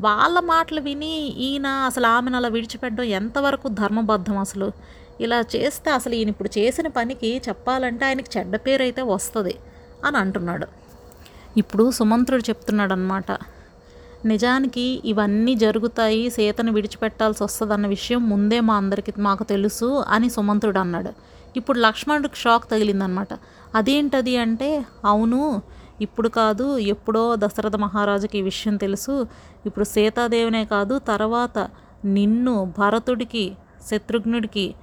వాళ్ళ 0.00 0.40
మాటలు 0.40 0.80
విని 0.80 1.14
ఈయన 1.46 1.66
అసలు 1.66 2.06
ఆమెను 2.06 2.36
అలా 2.36 2.48
విడిచిపెట్టడం 2.48 3.04
ఎంతవరకు 3.04 3.68
ధర్మబద్ధం 3.68 4.38
అసలు? 4.38 4.72
ఇలా 5.20 5.40
చేస్తే 5.56 5.90
అసలు 5.90 6.14
ఈయన 6.14 6.28
ఇప్పుడు 6.28 6.58
చేసిన 6.58 6.88
పనికి 6.88 7.42
చెప్పాలంటే 7.48 8.04
ఆయనకి 8.04 8.38
చెడ్డ 8.38 8.56
పేరు 8.56 8.82
అయితే 8.82 9.02
వస్తుంది 9.02 9.54
అని 10.04 10.16
అంటున్నాడు. 10.16 10.66
ఇప్పుడు 11.56 11.90
సుమంత్రుడు 11.90 12.42
చెప్తున్నాడు 12.50 12.92
అనమాట 12.92 13.30
నిజానికి 14.24 14.86
ఇవన్నీ 15.04 15.54
జరుగుతాయి 15.54 16.30
సీతను 16.30 16.72
విడిచిపెట్టాల్సి 16.72 17.42
వస్తుందన్న 17.44 17.86
విషయం 17.86 18.28
ముందే 18.28 18.58
మా 18.60 18.74
అందరికి 18.76 19.12
మాకు 19.20 19.44
తెలుసు 19.44 19.88
అని 20.08 20.28
సుమంత్రుడు 20.30 20.78
అన్నాడు. 20.78 21.12
ఇప్పుడు 21.56 21.78
లక్ష్మణుడికి 21.78 22.36
షాక్ 22.36 22.66
తగిలిందనమాట 22.70 23.32
అదేంటది 23.74 24.36
అంటే 24.36 24.84
అవును 25.04 25.62
ఇప్పుడు 26.00 26.28
కాదు 26.28 26.78
ఎప్పుడో 26.78 27.36
దశరథ 27.36 27.76
మహారాజుకి 27.76 28.38
ఈ 28.38 28.42
విషయం 28.42 28.76
తెలుసు. 28.76 29.14
ఇప్పుడు 29.66 29.84
సీతాదేవినే 29.84 30.64
కాదు 30.64 30.98
తర్వాత 30.98 31.58
నిన్ను 32.18 32.54
భరతుడికి 32.78 33.44
శత్రుఘ్నుడికి 33.90 34.74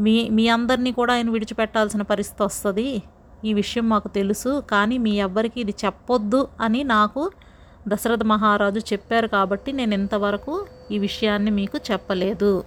మీ 0.00 0.16
మీ 0.30 0.48
అందరినీ 0.48 0.92
కూడా 0.92 1.12
ఆయన 1.14 1.30
విడిచిపెట్టాల్సిన 1.30 2.02
పరిస్థితి 2.02 2.42
వస్తుంది. 2.42 3.02
ఈ 3.44 3.52
విషయం 3.52 3.88
మాకు 3.88 4.08
తెలుసు 4.08 4.62
కానీ 4.72 4.98
మీ 4.98 5.12
ఎవ్వరికి 5.26 5.60
ఇది 5.60 5.74
చెప్పొద్దు 5.84 6.48
అని 6.60 6.84
నాకు 6.84 7.22
దశరథ 7.88 8.22
మహారాజు 8.22 8.78
చెప్పారు 8.78 9.26
కాబట్టి 9.26 9.72
నేను 9.72 9.94
ఇంతవరకు 9.94 10.66
ఈ 10.90 10.98
విషయాన్ని 10.98 11.50
మీకు 11.50 11.78
చెప్పలేదు. 11.90 12.64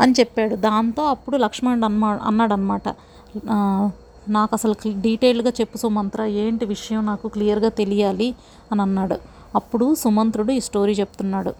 అని 0.00 0.12
చెప్పాడు. 0.20 0.56
దాంతో 0.56 1.04
అప్పుడు 1.04 1.36
లక్ష్మణుడు 1.36 1.84
అన్మా 1.84 2.18
అన్నాడనమాట 2.22 2.88
నాకు 4.28 4.50
అసలు 4.52 4.74
డీటెయిల్గా 4.88 5.50
చెప్పు 5.50 5.78
సుమంత్ర 5.78 6.22
ఏంటి 6.22 6.64
విషయం 6.64 7.06
నాకు 7.06 7.28
క్లియర్గా 7.28 7.68
తెలియాలి 7.68 8.34
అని 8.72 8.82
అన్నాడు. 8.82 9.16
అప్పుడు 9.54 9.94
సుమంత్రుడు 9.94 10.52
ఈ 10.52 10.60
స్టోరీ 10.60 10.92
చెప్తున్నాడు. 10.92 11.54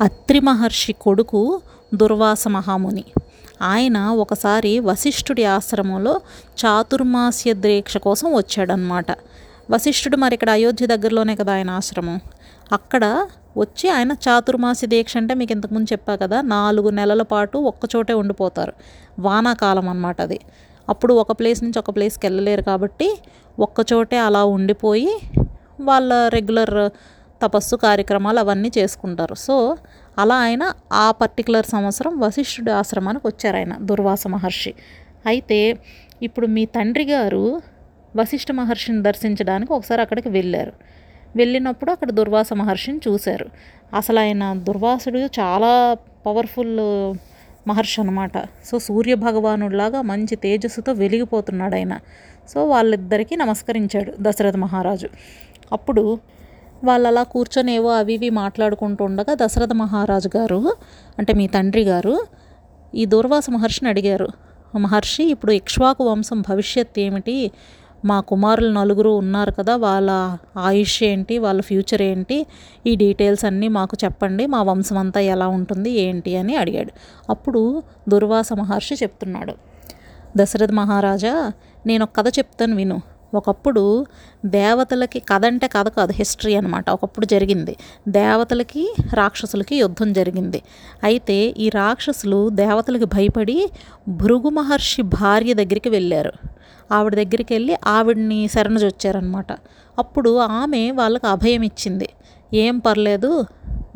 అత్రి 0.00 0.40
మహర్షి 0.40 0.92
కొడుకు 0.92 1.60
దుర్వాస 1.94 2.48
మహాముని. 2.48 3.04
ఆయన 3.62 3.98
ఒకసారి 3.98 4.78
వశిష్ఠుడి 4.78 5.44
ఆశ్రమంలో 5.44 6.20
చాతుర్మాస్య 6.64 7.52
దీక్ష 7.52 7.96
కోసం 7.96 8.34
వచ్చాడనమాట 8.34 9.06
వశిష్ఠుడు 9.70 10.16
మరి 10.16 10.34
ఇక్కడ 10.34 10.50
అయోధ్య 10.50 10.86
దగ్గరలోనే 10.86 11.34
కదా 11.36 11.52
ఆయన 11.52 11.70
ఆశ్రమం. 11.70 12.20
అక్కడ 12.72 13.04
వచ్చి 13.56 13.86
ఆయన 13.88 14.12
చాతుర్మాసి 14.12 14.86
దీక్ష 14.86 15.16
అంటే 15.16 15.34
మీకు 15.34 15.52
ఇంతకుముందు 15.52 15.88
చెప్పా 15.92 16.14
కదా 16.16 16.38
నాలుగు 16.54 16.88
నెలల 16.90 17.22
పాటు 17.22 17.58
ఒక్కచోటే 17.70 18.12
ఉండిపోతారు. 18.12 18.72
వానాకాలం 19.18 19.88
అనమాట 19.88 20.20
అది. 20.20 20.40
అప్పుడు 20.88 21.14
ఒక 21.14 21.32
ప్లేస్ 21.32 21.62
నుంచి 21.64 21.78
ఒక 21.78 21.90
ప్లేస్కి 21.96 22.26
వెళ్ళలేరు 22.26 22.62
కాబట్టి 22.62 23.08
ఒక్కచోటే 23.58 24.18
అలా 24.18 24.44
ఉండిపోయి 24.44 25.12
వాళ్ళ 25.80 26.12
రెగ్యులర్ 26.28 26.76
తపస్సు 27.42 27.76
కార్యక్రమాలు 27.76 28.38
అవన్నీ 28.40 28.70
చేసుకుంటారు. 28.78 29.34
సో 29.34 29.76
అలా 30.18 30.36
ఆయన 30.46 30.72
ఆ 30.92 31.10
పర్టికులర్ 31.10 31.66
సంవత్సరం 31.66 32.20
వశిష్ఠుడి 32.20 32.70
ఆశ్రమానికి 32.70 33.26
వచ్చారు 33.26 33.56
ఆయన 33.56 33.74
దుర్వాస 33.80 34.26
మహర్షి. 34.26 34.72
అయితే 35.26 35.78
ఇప్పుడు 36.22 36.46
మీ 36.46 36.64
తండ్రి 36.64 37.04
గారు 37.04 37.62
వశిష్ఠ 38.16 38.52
మహర్షిని 38.52 39.02
దర్శించడానికి 39.02 39.72
ఒకసారి 39.72 40.00
అక్కడికి 40.00 40.28
వెళ్ళారు. 40.28 40.72
వెళ్ళినప్పుడు 41.36 41.90
అక్కడ 41.90 42.10
దుర్వాస 42.10 42.52
మహర్షిని 42.52 43.00
చూశారు. 43.08 43.46
అసలు 43.96 44.18
ఆయన 44.18 44.54
దుర్వాసుడు 44.54 45.18
చాలా 45.18 45.96
పవర్ఫుల్ 46.26 46.78
మహర్షి 47.68 48.00
అనమాట 48.00 48.38
సో 48.38 48.78
సూర్య 48.78 49.14
భగవానుడిలాగా 49.14 50.02
మంచి 50.02 50.36
తేజస్సుతో 50.36 50.92
వెలిగిపోతున్నాడు 50.92 51.74
ఆయన. 51.74 51.98
సో 52.48 52.66
వాళ్ళిద్దరికీ 52.66 53.36
నమస్కరించాడు 53.36 54.12
దశరథ 54.20 54.56
మహారాజు. 54.56 55.08
అప్పుడు 55.72 56.18
వాళ్ళు 56.84 57.08
అలా 57.08 57.22
కూర్చొని 57.22 57.74
ఏవో 57.74 57.90
అవి 57.96 58.14
ఇవి 58.14 58.30
మాట్లాడుకుంటూ 58.30 59.04
ఉండగా 59.04 59.34
దశరథ 59.34 59.72
మహారాజు 59.72 60.30
గారు 60.36 60.76
అంటే 61.18 61.32
మీ 61.32 61.46
తండ్రి 61.46 61.84
గారు 61.84 62.26
ఈ 62.94 63.04
దుర్వాస 63.06 63.50
మహర్షిని 63.50 63.88
అడిగారు. 63.88 64.28
మహర్షి 64.78 65.24
ఇప్పుడు 65.24 65.52
ఇక్ష్వాకు 65.52 66.10
వంశం 66.10 66.40
భవిష్యత్ 66.40 66.98
ఏమిటి? 66.98 67.50
మా 68.04 68.20
కుమారులు 68.20 68.72
నలుగురు 68.72 69.10
ఉన్నారు 69.10 69.50
కదా 69.50 69.76
వాళ్ళ 69.76 70.36
ఆయుష్ 70.56 71.02
ఏంటి 71.02 71.38
వాళ్ళ 71.38 71.60
ఫ్యూచర్ 71.60 72.02
ఏంటి 72.02 72.46
ఈ 72.86 72.94
డీటెయిల్స్ 72.94 73.44
అన్నీ 73.44 73.68
మాకు 73.68 73.96
చెప్పండి 74.04 74.46
మా 74.46 74.62
వంశం 74.62 74.98
అంతా 74.98 75.20
ఎలా 75.20 75.48
ఉంటుంది 75.48 75.90
ఏంటి 75.90 76.36
అని 76.36 76.56
అడిగాడు. 76.56 76.92
అప్పుడు 77.30 77.82
దుర్వాస 78.08 78.52
మహర్షి 78.52 78.94
చెప్తున్నాడు. 78.94 79.54
దశరథ 80.36 80.72
మహారాజా 80.72 81.52
నేను 81.86 82.02
ఒక 82.02 82.10
కథ 82.16 82.38
చెప్తాను 82.38 82.76
విను. 82.76 83.00
ఒకప్పుడు 83.34 84.06
దేవతలకి 84.46 85.20
కథ 85.20 85.44
అంటే 85.44 85.68
కథ 85.68 85.88
కాదు 85.88 86.12
హిస్టరీ 86.12 86.54
అనమాట 86.54 86.90
ఒకప్పుడు 86.90 87.26
జరిగింది. 87.26 87.76
దేవతలకి 88.08 88.94
రాక్షసులకి 89.14 89.76
యుద్ధం 89.76 90.12
జరిగింది. 90.12 90.62
అయితే 91.04 91.34
ఈ 91.34 91.68
రాక్షసులు 91.68 92.48
దేవతలకి 92.48 93.04
భయపడి 93.04 93.70
భృగు 94.08 94.48
మహర్షి 94.48 95.02
భార్య 95.02 95.54
దగ్గరికి 95.54 95.88
వెళ్ళారు. 95.88 96.32
ఆవిడ 96.92 97.14
దగ్గరికి 97.14 97.54
వెళ్ళి 97.54 97.74
ఆవిడ్ని 97.86 98.48
శరణజొచ్చారనమాట 98.54 99.52
అప్పుడు 99.98 100.30
ఆమె 100.38 100.90
వాళ్ళకి 100.90 101.26
అభయం 101.26 101.62
ఇచ్చింది. 101.62 102.08
ఏం 102.54 102.78
పర్లేదు 102.78 103.46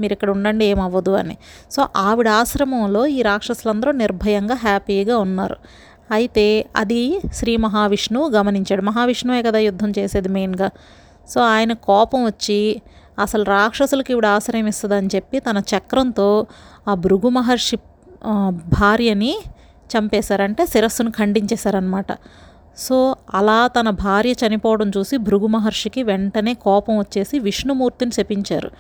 మీరు 0.01 0.13
ఇక్కడ 0.13 0.31
ఉండండి 0.31 0.65
ఏమవ్వదు 0.65 1.11
అని. 1.11 1.37
సో 1.71 1.89
ఆవిడ 1.97 2.29
ఆశ్రమంలో 2.29 3.07
ఈ 3.07 3.23
రాక్షసులందరూ 3.23 3.93
నిర్భయంగా 3.93 4.55
హ్యాపీగా 4.55 5.17
ఉన్నారు. 5.19 5.57
అయితే 6.13 6.67
అది 6.77 7.21
శ్రీ 7.35 7.57
మహావిష్ణువు 7.57 8.27
గమనించాడు. 8.31 8.83
మహావిష్ణువే 8.83 9.43
కదా 9.43 9.59
యుద్ధం 9.59 9.91
చేసేది 9.99 10.29
మెయిన్గా. 10.29 10.69
సో 11.29 11.41
ఆయన 11.41 11.73
కోపం 11.73 12.25
వచ్చి 12.25 12.83
అసలు 13.19 13.45
రాక్షసులకి 13.45 14.13
ఇవిడ 14.13 14.27
ఆశ్రయం 14.27 14.67
ఇస్తుందని 14.67 15.11
చెప్పి 15.17 15.37
తన 15.41 15.59
చక్రంతో 15.73 16.29
ఆ 16.89 16.95
భృగు 16.95 17.29
మహర్షి 17.29 17.77
భార్యని 18.79 19.33
చంపేశారంటే 19.97 20.67
శిరస్సును 20.67 21.11
ఖండించేశారనమాట 21.11 22.13
సో 22.77 23.17
అలా 23.35 23.67
తన 23.67 23.91
భార్య 23.91 24.33
చనిపోవడం 24.33 24.91
చూసి 24.99 25.17
భృగు 25.17 25.47
మహర్షికి 25.47 26.03
వెంటనే 26.03 26.55
కోపం 26.55 26.99
వచ్చేసి 26.99 27.39
విష్ణుమూర్తిని 27.39 28.13
శపించారు. 28.13 28.71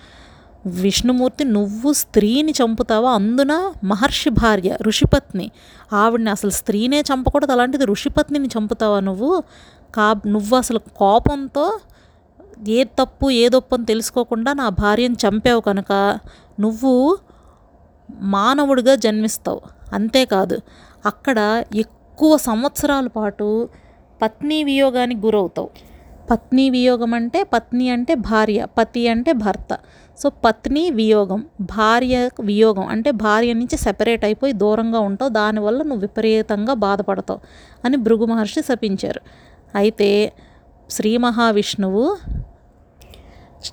విష్ణుమూర్తి 0.67 1.45
నువ్వు 1.45 1.93
స్త్రీని 1.93 2.53
చంపుతావా? 2.53 3.13
అందున 3.13 3.73
మహర్షి 3.85 4.31
భార్య 4.31 4.77
ఋషిపత్ని. 4.83 5.51
ఆవిడని 5.93 6.31
అసలు 6.31 6.51
స్త్రీనే 6.51 7.01
చంపకూడదు 7.01 7.53
అలాంటిది 7.53 7.85
ఋషిపత్నిని 7.85 8.49
చంపుతావా 8.59 9.01
నువ్వు? 9.01 9.43
కా 9.95 10.15
నువ్వు 10.27 10.57
అసలు 10.57 10.79
కోపంతో 10.79 11.81
ఏ 12.69 12.85
తప్పు 12.85 13.31
ఏ 13.31 13.49
తెలుసుకోకుండా 13.75 14.53
నా 14.53 14.69
భార్యను 14.69 15.15
చంపావు 15.15 15.61
కనుక 15.61 16.19
నువ్వు 16.61 17.19
మానవుడిగా 18.21 18.95
జన్మిస్తావు. 18.95 19.61
అంతేకాదు 19.93 20.61
అక్కడ 21.07 21.65
ఎక్కువ 21.75 22.37
సంవత్సరాల 22.37 23.07
పాటు 23.07 23.69
పత్ని 24.23 24.65
వియోగానికి 24.65 25.21
గురవుతావు. 25.21 25.71
పత్ని 26.31 26.71
వియోగం 26.71 27.15
అంటే 27.15 27.43
పత్ని 27.43 27.91
అంటే 27.91 28.15
భార్య 28.15 28.67
పతి 28.79 29.03
అంటే 29.09 29.33
భర్త. 29.33 29.79
సో 30.19 30.29
పత్ని 30.45 30.91
వియోగం 30.91 31.41
భార్య 31.61 32.31
వియోగం 32.41 32.87
అంటే 32.87 33.11
భార్య 33.11 33.53
నుంచి 33.53 33.77
సెపరేట్ 33.77 34.25
అయిపోయి 34.25 34.53
దూరంగా 34.53 35.01
ఉంటావు 35.01 35.31
దానివల్ల 35.31 35.83
నువ్వు 35.83 36.01
విపరీతంగా 36.01 36.75
బాధపడతావు 36.75 37.41
అని 37.85 37.97
భృగు 37.97 38.25
మహర్షి 38.25 38.63
శపించారు. 38.63 39.23
అయితే 39.77 40.33
శ్రీ 40.91 41.17
మహావిష్ణువు 41.17 42.05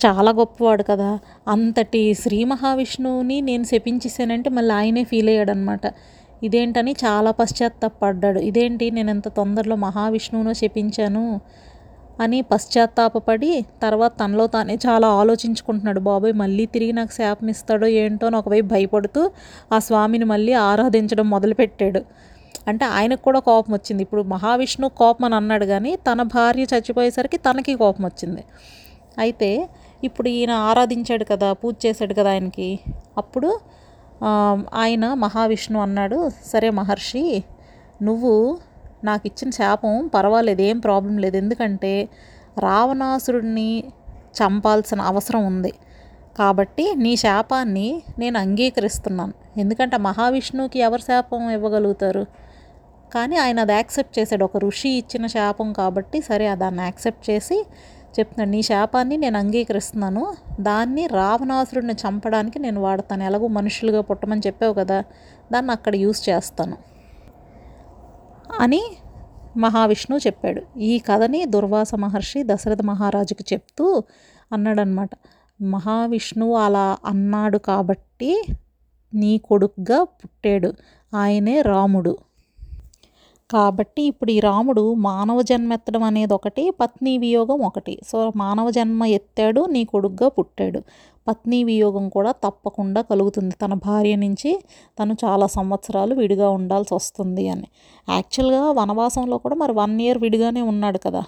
చాలా 0.06 0.32
గొప్పవాడు 0.32 0.84
కదా 0.84 1.20
అంతటి 1.48 2.14
శ్రీ 2.14 2.44
మహావిష్ణువుని 2.44 3.42
నేను 3.42 3.64
శపించేసానంటే 3.64 4.50
మళ్ళీ 4.50 4.74
ఆయనే 4.74 5.04
ఫీల్ 5.04 5.30
అయ్యాడనమాట 5.30 5.88
ఇదేంటని 6.42 6.92
చాలా 7.04 7.32
పశ్చాత్తాపడ్డాడు. 7.32 8.40
ఇదేంటి 8.40 8.86
నేను 8.92 9.10
ఎంత 9.10 9.28
తొందరలో 9.28 9.76
మహావిష్ణువును 9.76 10.54
శపించాను 10.54 11.26
అని 12.22 12.40
పశ్చాత్తాపడి 12.42 13.52
తర్వాత 13.84 14.12
తనలో 14.20 14.48
తానే 14.48 14.76
చాలా 14.88 15.08
ఆలోచించుకుంటున్నాడు. 15.22 16.00
బాబాయ్ 16.00 16.34
మళ్ళీ 16.34 16.66
తిరిగి 16.66 16.92
నాకు 16.92 17.14
శాపం 17.14 17.48
ఇస్తాడో 17.48 17.88
ఏంటో 18.02 18.26
అని 18.28 18.38
ఒకవైపు 18.38 18.68
భయపడుతూ 18.68 19.22
ఆ 19.72 19.80
స్వామిని 19.80 20.26
మళ్ళీ 20.26 20.54
ఆరాధించడం 20.54 21.28
మొదలుపెట్టాడు. 21.30 22.02
అంటే 22.68 22.86
ఆయనకు 22.86 23.22
కూడా 23.22 23.40
కోపం 23.40 23.72
వచ్చింది. 23.74 24.02
ఇప్పుడు 24.04 24.22
మహావిష్ణు 24.22 24.88
కోపం 25.02 25.26
అని 25.26 25.36
అన్నాడు 25.36 25.66
కానీ 25.66 25.92
తన 26.08 26.22
భార్య 26.36 26.66
చచ్చిపోయేసరికి 26.74 27.38
తనకి 27.38 27.76
కోపం 27.76 28.04
వచ్చింది. 28.06 28.44
అయితే 29.20 29.50
ఇప్పుడు 30.04 30.28
ఈయన 30.30 30.54
ఆరాధించాడు 30.70 31.24
కదా 31.24 31.54
పూజ 31.54 31.76
చేశాడు 31.86 32.14
కదా 32.14 32.30
ఆయనకి. 32.30 32.80
అప్పుడు 33.18 33.50
ఆయన 34.74 35.14
మహావిష్ణు 35.14 35.80
అన్నాడు 35.80 36.32
సరే 36.46 36.70
మహర్షి 36.70 37.44
నువ్వు 38.02 38.58
నాకు 39.04 39.28
ఇచ్చిన 39.28 39.50
శాపం 39.50 40.08
పర్వాలేదు 40.08 40.62
ఏం 40.62 40.80
ప్రాబ్లం 40.80 41.18
లేదు. 41.18 41.38
ఎందుకంటే 41.38 42.10
రావణాసురుడిని 42.60 43.84
చంపాల్సిన 44.40 45.02
అవసరం 45.02 45.46
ఉంది. 45.46 45.74
కాబట్టి 46.38 46.96
నీ 46.96 47.16
శాపాన్ని 47.16 48.02
నేను 48.20 48.40
అంగీకరిస్తున్నాను. 48.40 49.34
ఎందుకంటే 49.58 49.98
మహావిష్ణువుకి 49.98 50.80
ఎవరు 50.80 51.02
శాపం 51.02 51.50
ఇవ్వగలుగుతారు? 51.50 52.24
కానీ 53.14 53.36
ఆయన 53.36 53.60
అది 53.60 53.74
యాక్సెప్ట్ 53.74 54.20
చేశాడు. 54.20 54.44
ఒక 54.44 54.58
ఋషి 54.58 54.90
ఇచ్చిన 54.90 55.26
శాపం 55.28 55.74
కాబట్టి 55.74 56.22
సరే 56.22 56.56
దాన్ని 56.56 56.84
యాక్సెప్ట్ 56.84 57.30
చేసి 57.30 57.58
చెప్తున్నాడు 58.20 58.50
నీ 58.50 58.62
శాపాన్ని 58.62 59.18
నేను 59.18 59.40
అంగీకరిస్తున్నాను. 59.40 60.36
దాన్ని 60.60 61.08
రావణాసురుడిని 61.08 61.94
చంపడానికి 61.94 62.60
నేను 62.60 62.82
వాడతాను. 62.82 63.24
ఎలాగో 63.24 63.48
మనుషులుగా 63.48 64.02
పుట్టమని 64.02 64.42
చెప్పావు 64.48 64.74
కదా 64.74 65.04
దాన్ని 65.52 65.72
అక్కడ 65.72 65.96
యూస్ 65.96 66.30
చేస్తాను. 66.30 66.78
అని 68.60 68.82
మహావిష్ణువు 69.58 70.28
చెప్పాడు. 70.28 70.80
ఈ 70.80 71.00
కథని 71.00 71.46
దుర్వాస 71.46 71.96
మహర్షి 71.96 72.44
దశరథ 72.44 72.82
మహారాజుకి 72.82 73.44
చెప్తూ 73.54 74.04
అన్నాడనమాట 74.54 75.10
మహావిష్ణువు 75.62 76.56
అలా 76.56 76.98
అన్నాడు 77.06 77.58
కాబట్టి 77.58 78.46
నీ 79.14 79.38
కొడుకుగా 79.38 80.04
పుట్టాడు. 80.04 80.74
ఆయనే 81.16 81.62
రాముడు. 81.62 82.18
కాబట్టి 83.52 84.02
ఇప్పుడు 84.02 84.32
ఈ 84.32 84.40
రాముడు 84.40 84.94
మానవ 84.94 85.42
జన్మ 85.42 85.74
ఎత్తడం 85.74 86.04
అనేది 86.04 86.34
ఒకటి 86.34 86.72
పత్ని 86.72 87.18
వియోగం 87.18 87.60
ఒకటి. 87.62 88.00
సో 88.08 88.32
మానవ 88.36 88.70
జన్మ 88.70 89.06
ఎత్తాడు 89.06 89.66
నీ 89.66 89.86
కొడుగ్గా 89.86 90.28
పుట్టాడు. 90.30 90.82
పత్ని 91.28 91.64
వియోగం 91.64 92.10
కూడా 92.10 92.32
తప్పకుండా 92.32 93.02
కలుగుతుంది. 93.02 93.56
తన 93.62 93.74
భార్య 93.74 94.16
నుంచి 94.16 94.64
తను 95.00 95.16
చాలా 95.26 95.48
సంవత్సరాలు 95.48 96.16
విడిగా 96.16 96.50
ఉండాల్సి 96.50 96.94
వస్తుంది 96.94 97.50
అని. 97.50 97.68
యాక్చువల్గా 98.10 98.72
వనవాసంలో 98.72 99.38
కూడా 99.38 99.56
మరి 99.56 99.72
వన్ 99.72 100.02
ఇయర్ 100.02 100.18
విడిగానే 100.18 100.62
ఉన్నాడు 100.62 100.98
కదా. 100.98 101.24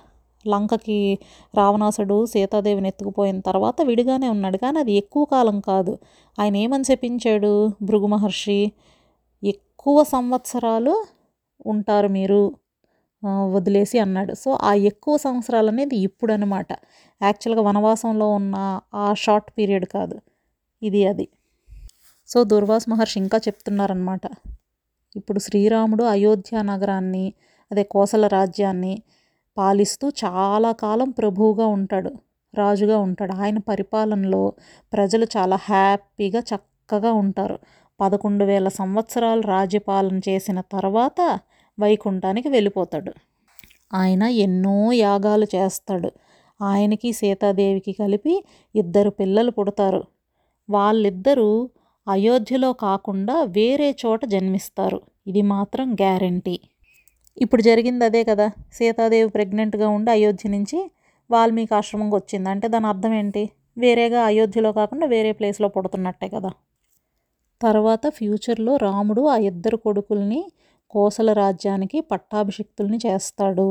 లంకకి 0.47 1.17
రావణాసుడు 1.57 2.25
సీతాదేవిని 2.25 2.87
ఎత్తుకుపోయిన 2.87 3.39
తర్వాత 3.39 3.81
విడిగానే 3.81 4.29
ఉన్నాడు. 4.29 4.57
కానీ 4.57 4.79
అది 4.79 4.93
ఎక్కువ 4.93 5.25
కాలం 5.25 5.59
కాదు. 5.59 5.97
ఆయన 6.39 6.55
ఏమని 6.55 6.83
చెప్పించాడు 6.91 7.71
భృగు 7.81 8.07
మహర్షి 8.07 8.71
ఎక్కువ 9.43 10.03
సంవత్సరాలు 10.03 11.05
ఉంటారు 11.65 12.07
మీరు 12.07 12.39
వదిలేసి 13.53 13.99
అన్నాడు. 13.99 14.33
సో 14.33 14.51
ఆ 14.61 14.73
ఎక్కువ 14.73 15.17
సంవత్సరాలు 15.17 15.69
అనేది 15.69 15.97
ఇప్పుడు 15.97 16.33
అనమాట 16.33 16.71
యాక్చువల్గా 17.21 17.61
వనవాసంలో 17.61 18.27
ఉన్న 18.29 18.55
ఆ 18.95 19.13
షార్ట్ 19.13 19.51
పీరియడ్ 19.57 19.85
కాదు. 19.85 20.15
ఇది 20.81 21.01
అది. 21.07 21.27
సో 22.27 22.43
దుర్వాస్ 22.43 22.89
మహర్షి 22.89 23.19
ఇంకా 23.19 23.37
చెప్తున్నారనమాట 23.37 24.21
ఇప్పుడు 25.15 25.39
శ్రీరాముడు 25.39 26.03
అయోధ్య 26.03 26.61
నగరాన్ని 26.61 27.33
అదే 27.71 27.83
కోసల 27.83 28.27
రాజ్యాన్ని 28.27 28.93
పాలిస్తూ 29.57 30.09
చాలా 30.25 30.71
కాలం 30.71 31.09
ప్రభువుగా 31.09 31.65
ఉంటాడు 31.67 32.11
రాజుగా 32.53 32.97
ఉంటాడు. 32.97 33.33
ఆయన 33.35 33.57
పరిపాలనలో 33.57 34.53
ప్రజలు 34.93 35.27
చాలా 35.37 35.55
హ్యాపీగా 35.55 36.39
చక్కగా 36.39 37.11
ఉంటారు. 37.13 37.59
పదకొండు 38.01 38.45
వేల 38.45 38.67
సంవత్సరాలు 38.67 39.41
రాజ్యపాలన 39.41 40.17
చేసిన 40.29 40.61
తర్వాత 40.61 41.39
వైకుంఠానికి 41.79 42.49
వెళ్ళిపోతాడు. 42.49 43.13
ఆయన 43.93 44.23
ఎన్నో 44.23 44.91
యాగాలు 44.91 45.45
చేస్తాడు. 45.55 46.11
ఆయనకి 46.61 47.13
సీతాదేవికి 47.13 47.91
కలిపి 47.91 48.43
ఇద్దరు 48.75 49.09
పిల్లలు 49.09 49.51
పుడతారు. 49.51 50.03
వాళ్ళిద్దరూ 50.69 51.69
అయోధ్యలో 52.07 52.73
కాకుండా 52.73 53.43
వేరే 53.43 53.95
చోట 54.05 54.25
జన్మిస్తారు. 54.25 55.01
ఇది 55.27 55.41
మాత్రం 55.41 55.93
గ్యారంటీ. 55.93 56.59
ఇప్పుడు 57.37 57.61
జరిగింది 57.61 58.05
అదే 58.05 58.23
కదా. 58.23 58.51
సీతాదేవి 58.73 59.29
ప్రెగ్నెంట్గా 59.29 59.89
ఉండి 59.89 60.11
అయోధ్య 60.11 60.49
నుంచి 60.49 60.91
వాల్మీకి 61.31 61.75
ఆశ్రమంకి 61.75 62.15
వచ్చింది. 62.15 62.49
అంటే 62.49 62.67
దాని 62.67 62.87
అర్థం 62.87 63.13
ఏంటి? 63.13 63.49
వేరేగా 63.77 64.23
అయోధ్యలో 64.23 64.71
కాకుండా 64.71 65.07
వేరే 65.07 65.31
ప్లేస్లో 65.31 65.67
పుడుతున్నట్టే 65.67 66.29
కదా. 66.29 66.49
తర్వాత 67.61 68.07
ఫ్యూచర్లో 68.07 68.75
రాముడు 68.75 69.21
ఆ 69.21 69.37
ఇద్దరు 69.37 69.77
కొడుకుల్ని 69.77 70.51
కోసల 70.93 71.29
రాజ్యానికి 71.33 71.99
పట్టాభిషిక్తుల్ని 72.01 72.99
చేస్తాడు 73.05 73.67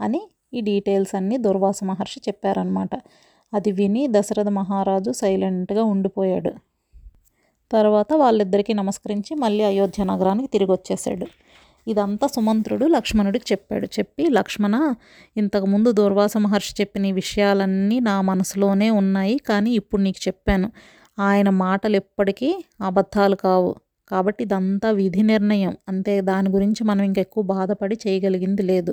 అని 0.00 0.20
ఈ 0.54 0.60
డీటెయిల్స్ 0.60 1.14
అన్నీ 1.14 1.36
దుర్వాస 1.36 1.80
మహర్షి 1.84 2.20
చెప్పారనమాట 2.28 2.94
అది 3.52 3.70
విని 3.72 4.02
దశరథ 4.10 4.48
మహారాజు 4.48 5.10
సైలెంట్గా 5.12 5.82
ఉండిపోయాడు. 5.84 6.52
తర్వాత 7.72 8.10
వాళ్ళిద్దరికీ 8.12 8.72
నమస్కరించి 8.72 9.32
మళ్ళీ 9.34 9.64
అయోధ్య 9.64 10.04
నగరానికి 10.04 10.48
తిరిగి 10.48 10.72
వచ్చేసాడు 10.72 11.26
ఇదంతా 11.86 12.26
సుమంత్రుడు 12.26 12.86
లక్ష్మణుడికి 12.86 13.46
చెప్పాడు. 13.52 13.86
చెప్పి 13.96 14.24
లక్ష్మణ 14.30 14.74
ఇంతకుముందు 15.36 15.92
దుర్వాస 15.92 16.34
మహర్షి 16.36 16.74
చెప్పిన 16.80 17.14
విషయాలన్నీ 17.14 17.98
నా 18.00 18.16
మనసులోనే 18.30 18.88
ఉన్నాయి 18.90 19.36
కానీ 19.48 19.70
ఇప్పుడు 19.70 20.02
నీకు 20.02 20.20
చెప్పాను. 20.28 20.68
ఆయన 21.18 21.48
మాటలు 21.64 21.96
ఎప్పటికీ 21.96 22.50
అబద్ధాలు 22.80 23.36
కావు. 23.36 23.72
కాబట్టి 24.14 24.42
ఇదంతా 24.44 24.90
విధి 24.90 25.22
నిర్ణయం. 25.22 25.74
అంతే 25.88 26.14
దాని 26.20 26.48
గురించి 26.50 26.82
మనం 26.84 27.02
ఇంకెక్కువ 27.02 27.44
బాధపడి 27.44 27.96
చేయగలిగింది 28.06 28.62
లేదు. 28.62 28.92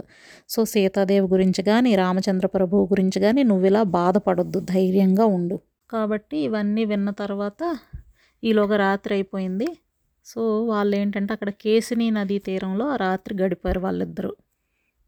సో 0.49 0.65
సీతాదేవి 0.65 1.27
గురించి 1.27 1.63
కానీ 1.63 1.95
రామచంద్ర 1.95 2.47
ప్రభువు 2.47 2.85
గురించి 2.85 3.19
కానీ 3.19 3.43
నువ్వు 3.43 3.65
ఇలా 3.65 3.83
బాధపడొద్దు 3.83 4.59
ధైర్యంగా 4.73 5.25
ఉండు. 5.37 5.57
కాబట్టి 5.89 6.37
ఇవన్నీ 6.47 6.85
విన్న 6.85 7.09
తర్వాత 7.09 7.61
ఈలోగా 8.43 8.77
రాత్రి 8.77 9.13
అయిపోయింది. 9.15 9.67
సో 10.25 10.41
వాళ్ళు 10.65 10.93
ఏంటంటే 10.95 11.31
అక్కడ 11.33 11.49
కేసిని 11.63 12.07
నదీ 12.11 12.37
తీరంలో 12.39 12.85
ఆ 12.93 12.95
రాత్రి 12.95 13.33
గడిపారు 13.35 13.79
వాళ్ళిద్దరూ. 13.79 14.31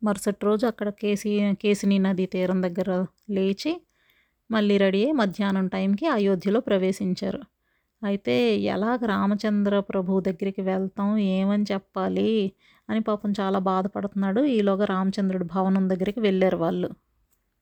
మరుసటి 0.02 0.44
రోజు 0.46 0.66
అక్కడ 0.68 0.90
కేసి 1.02 1.32
కేసిని 1.62 1.98
నదీ 2.00 2.26
తీరం 2.26 2.60
దగ్గర 2.62 2.90
లేచి 3.30 3.74
మళ్ళీ 4.52 4.76
రెడీ 4.78 5.00
అయ్యి 5.00 5.14
మధ్యాహ్నం 5.14 5.68
టైంకి 5.68 6.06
అయోధ్యలో 6.08 6.60
ప్రవేశించారు. 6.60 7.42
అయితే 8.04 8.58
ఎలాగ 8.58 9.06
రామచంద్ర 9.06 9.80
ప్రభు 9.80 10.20
దగ్గరికి 10.20 10.62
వెళ్తాం? 10.62 11.18
ఏమని 11.18 11.66
చెప్పాలి? 11.72 12.52
అని 12.90 13.00
పాపం 13.02 13.34
చాలా 13.40 13.60
బాధపడుతున్నాడు. 13.60 14.42
ఈలోగా 14.42 14.86
రామచంద్రుడు 14.86 15.44
భవనం 15.44 15.90
దగ్గరికి 15.90 16.20
వెళ్ళారు 16.20 16.58
వాళ్ళు. 16.58 16.90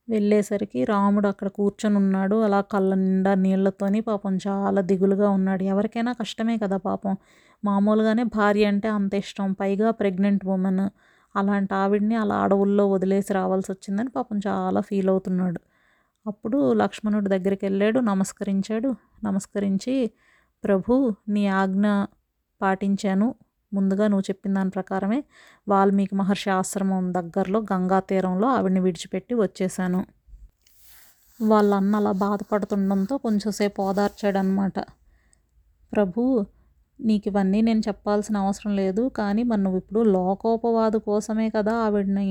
వెళ్ళేసరికి 0.09 0.85
రాముడు 0.85 1.27
అక్కడ 1.27 1.47
కూర్చొని 1.47 1.97
ఉన్నాడు. 1.97 2.35
అలా 2.35 2.61
కళ్ళ 2.61 2.93
నిండా 2.93 3.33
నీళ్ళతోని 3.33 4.01
పాపం 4.01 4.37
చాలా 4.47 4.81
దిగులుగా 4.81 5.29
ఉన్నాడు. 5.29 5.63
ఎవరికైనా 5.63 6.13
కష్టమే 6.13 6.57
కదా 6.57 6.77
పాపం. 6.77 7.17
మామూలుగానే 7.65 8.23
భార్య 8.23 8.65
అంటే 8.65 8.87
అంత 8.87 9.13
ఇష్టం. 9.13 9.53
పైగా 9.53 9.91
ప్రెగ్నెంట్ 9.91 10.45
ఉమెన్ 10.45 10.89
అలాంటి 11.35 11.73
ఆవిడ్ని 11.73 12.15
అలా 12.15 12.35
అడవుల్లో 12.35 12.89
వదిలేసి 12.91 13.33
రావాల్సి 13.33 13.71
వచ్చిందని 13.71 14.09
పాపం 14.09 14.39
చాలా 14.47 14.81
ఫీల్ 14.81 15.09
అవుతున్నాడు. 15.09 15.61
అప్పుడు 16.27 16.73
లక్ష్మణుడి 16.73 17.29
దగ్గరికి 17.29 17.65
వెళ్ళాడు. 17.65 17.99
నమస్కరించాడు. 17.99 18.95
నమస్కరించి 19.23 20.11
ప్రభు 20.63 20.93
నీ 21.33 21.43
ఆజ్ఞ 21.59 21.87
పాటించాను. 22.61 23.27
ముందుగా 23.71 24.05
నువ్వు 24.07 24.25
చెప్పిన 24.29 24.51
దాని 24.53 24.69
ప్రకారమే 24.69 25.19
వాల్మీకి 25.67 26.15
మహర్షి 26.15 26.49
ఆశ్రమం 26.57 27.05
దగ్గరలో 27.13 27.59
గంగా 27.71 27.99
తీరంలో 28.09 28.47
ఆవిడని 28.55 28.81
విడిచిపెట్టి 28.87 29.33
వచ్చేసాను 29.35 30.01
వాళ్ళ 31.39 31.71
అన్న 31.73 31.93
అలా 31.95 32.11
బాధపడుతుండడంతో 32.23 33.15
కొంచెంసేపు 33.17 33.79
ఓదార్చాడనమాట 33.81 34.77
ప్రభు 35.93 36.21
నీకు 36.99 37.25
ఇవన్నీ 37.29 37.59
నేను 37.61 37.81
చెప్పాల్సిన 37.87 38.35
అవసరం 38.37 38.71
లేదు 38.75 39.03
కానీ 39.19 39.43
మరి 39.43 39.61
నువ్వు 39.61 39.77
ఇప్పుడు 39.77 40.01
లోకోపవాదు 40.15 40.97
కోసమే 41.07 41.47
కదా 41.49 41.73
ఆవిడని 41.85 42.27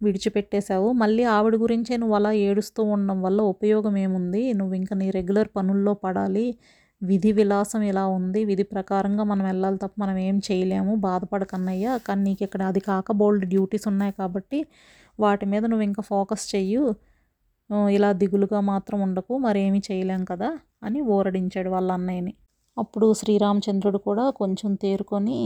విడిచిపెట్టేశావు. 0.00 0.88
మళ్ళీ 0.92 1.24
ఆవిడ 1.34 1.54
గురించే 1.56 1.94
నువ్వు 1.96 2.14
అలా 2.16 2.32
ఏడుస్తూ 2.46 2.82
ఉండడం 2.94 3.18
వల్ల 3.22 3.40
ఉపయోగం 3.54 3.96
ఏముంది? 3.96 4.42
నువ్వు 4.52 4.74
ఇంకా 4.74 4.94
నీ 4.96 5.08
రెగ్యులర్ 5.10 5.50
పనుల్లో 5.56 5.94
పడాలి. 6.04 6.46
విధి 7.02 7.30
విలాసం 7.32 7.82
ఇలా 7.82 8.06
ఉంది. 8.06 8.44
విధి 8.44 8.62
ప్రకారంగా 8.62 9.24
మనం 9.24 9.44
వెళ్ళాలి 9.44 9.78
తప్ప 9.78 9.94
మనం 10.00 10.16
ఏం 10.18 10.38
చేయలేము. 10.38 10.92
బాధపడకన్నయ్యా. 10.96 11.96
కానీ 11.96 12.22
నీకు 12.22 12.42
ఇక్కడ 12.42 12.62
అది 12.62 12.80
కాక 12.80 13.12
బోల్డ్ 13.12 13.46
డ్యూటీస్ 13.48 13.88
ఉన్నాయి 13.88 14.12
కాబట్టి 14.12 14.58
వాటి 15.18 15.46
మీద 15.46 15.64
నువ్వు 15.66 15.82
ఇంకా 15.82 16.02
ఫోకస్ 16.02 16.44
చెయ్యు. 16.54 16.84
ఇలా 17.90 18.12
దిగులుగా 18.12 18.60
మాత్రం 18.60 19.00
ఉండకు. 19.00 19.38
మరేమీ 19.38 19.80
చేయలేం 19.90 20.24
కదా 20.24 20.50
అని 20.82 21.00
ఊరడించాడు 21.00 21.70
వాళ్ళ 21.70 21.90
అన్నయ్యని. 21.92 22.34
అప్పుడు 22.76 23.12
శ్రీరామచంద్రుడు 23.12 23.98
కూడా 23.98 24.30
కొంచెం 24.30 24.74
తేరుకొని 24.74 25.38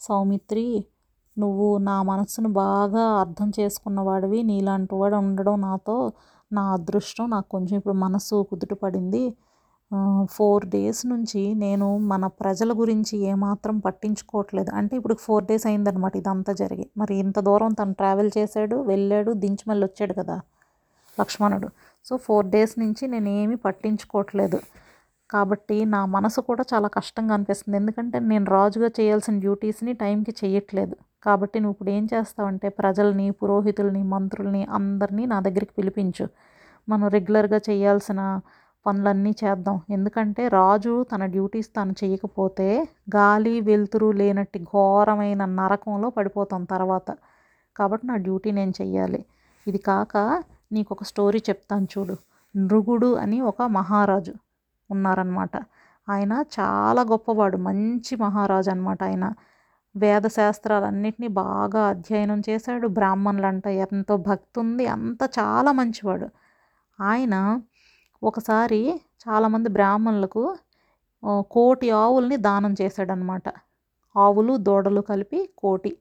సౌమిత్రి 0.00 0.84
నువ్వు 1.36 1.78
నా 1.78 2.02
మనసును 2.02 2.48
బాగా 2.48 3.04
అర్థం 3.22 3.52
చేసుకున్నవాడివి 3.60 4.42
నీలాంటి 4.42 4.94
వాడు 4.94 5.16
ఉండడం 5.16 5.60
నాతో 5.60 5.96
నా 6.52 6.62
అదృష్టం. 6.72 7.30
నాకు 7.30 7.48
కొంచెం 7.48 7.76
ఇప్పుడు 7.76 7.94
మనసు 7.94 8.36
కుదుట 8.50 8.72
పడింది. 8.74 9.24
ఫోర్ 10.36 10.64
డేస్ 10.66 11.06
నుంచి 11.06 11.42
నేను 11.54 11.86
మన 12.12 12.26
ప్రజల 12.40 12.70
గురించి 12.72 13.14
ఏమాత్రం 13.32 13.78
పట్టించుకోవట్లేదు. 13.78 14.70
అంటే 14.70 14.96
ఇప్పుడు 14.96 15.14
ఫోర్ 15.14 15.44
డేస్ 15.44 15.66
అయిందనమాట 15.66 16.14
ఇదంతా 16.16 16.52
జరిగి. 16.52 16.86
మరి 16.98 17.14
ఇంత 17.16 17.38
దూరం 17.40 17.72
తను 17.72 17.92
ట్రావెల్ 17.92 18.30
చేశాడు 18.38 18.76
వెళ్ళాడు 18.90 19.32
దించి 19.44 19.64
మళ్ళీ 19.70 19.84
వచ్చాడు 19.86 20.12
కదా 20.12 20.36
లక్ష్మణుడు. 21.18 21.68
సో 22.06 22.16
ఫోర్ 22.16 22.46
డేస్ 22.46 22.74
నుంచి 22.78 23.04
నేను 23.08 23.28
ఏమీ 23.42 23.56
పట్టించుకోవట్లేదు. 23.66 24.60
కాబట్టి 25.30 25.76
నా 25.84 26.00
మనసు 26.16 26.40
కూడా 26.40 26.64
చాలా 26.72 26.88
కష్టంగా 26.88 27.34
అనిపిస్తుంది. 27.34 27.76
ఎందుకంటే 27.76 28.18
నేను 28.32 28.46
రాజుగా 28.50 28.90
చేయాల్సిన 29.00 29.36
డ్యూటీస్ని 29.38 29.92
టైంకి 29.92 30.32
చేయట్లేదు. 30.42 30.96
కాబట్టి 31.24 31.56
నువ్వు 31.60 31.74
ఇప్పుడు 31.74 31.90
ఏం 31.90 32.04
చేస్తావంటే 32.14 32.68
ప్రజల్ని 32.80 33.26
పురోహితుల్ని 33.30 34.02
మంత్రుల్ని 34.14 34.62
అందరినీ 34.78 35.24
నా 35.26 35.38
దగ్గరికి 35.40 35.74
పిలిపించు. 35.78 36.26
మనం 36.88 37.06
రెగ్యులర్గా 37.08 37.60
చేయాల్సిన 37.70 38.20
పనులన్నీ 38.86 39.34
చేద్దాం. 39.44 39.80
ఎందుకంటే 39.90 40.48
రాజు 40.48 41.02
తన 41.02 41.26
డ్యూటీస్ 41.26 41.68
తను 41.68 41.94
చేయకపోతే 42.04 42.88
గాలి 43.16 43.60
వెలుతురు 43.60 44.12
లేనట్టి 44.12 44.58
ఘోరమైన 44.58 45.44
నరకంలో 45.44 46.10
పడిపోతాం 46.10 46.64
తర్వాత. 46.64 47.08
కాబట్టి 47.76 48.06
నా 48.06 48.16
డ్యూటీ 48.16 48.50
నేను 48.50 48.72
చెయ్యాలి. 48.82 49.24
ఇది 49.66 49.78
కాక 49.78 50.42
నీకు 50.72 50.94
ఒక 50.94 51.02
స్టోరీ 51.02 51.38
చెప్తాను 51.38 51.86
చూడు. 51.98 52.16
నృగుడు 52.56 53.14
అని 53.14 53.40
ఒక 53.40 53.62
మహారాజు 53.62 54.34
ఉన్నారనమాట 54.90 55.56
ఆయన 56.08 56.44
చాలా 56.60 57.02
గొప్పవాడు 57.02 57.56
మంచి 57.56 58.16
మహారాజు 58.16 58.70
అనమాట 58.70 59.04
ఆయన. 59.04 59.32
వేద 59.96 60.22
శాస్త్రాలన్నింటినీ 60.26 61.28
బాగా 61.28 61.82
అధ్యయనం 61.88 62.42
చేశాడు. 62.48 62.88
బ్రాహ్మణులంట 62.88 63.66
ఎంతో 63.66 64.16
భక్తి 64.16 64.60
ఉంది 64.60 64.86
అంత 64.86 65.18
చాలా 65.38 65.72
మంచివాడు. 65.72 66.28
ఆయన 67.00 67.60
ఒకసారి 68.24 68.80
చాలామంది 69.24 69.68
బ్రాహ్మణులకు 69.68 70.42
కోటి 71.50 71.88
ఆవుల్ని 72.02 72.36
దానం 72.46 72.72
చేశాడనమాట 72.80 73.48
ఆవులు 74.14 74.54
దూడలు 74.56 75.00
కలిపి 75.00 75.40
కోటి 75.58 75.92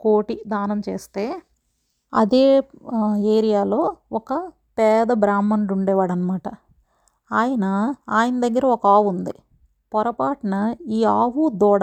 కోటి 0.00 0.36
దానం 0.46 0.78
చేస్తే 0.88 1.24
అదే 2.12 2.44
ఏరియాలో 3.36 3.80
ఒక 4.12 4.32
పేద 4.78 5.10
బ్రాహ్మణుడు 5.14 5.72
ఉండేవాడు 5.74 6.12
అనమాట 6.12 6.46
ఆయన 7.30 7.64
ఆయన 8.08 8.36
దగ్గర 8.40 8.64
ఒక 8.66 8.84
ఆవు 8.86 9.06
ఉంది. 9.08 9.34
పొరపాటున 9.92 10.54
ఈ 10.96 11.00
ఆవు 11.20 11.44
దూడ 11.62 11.82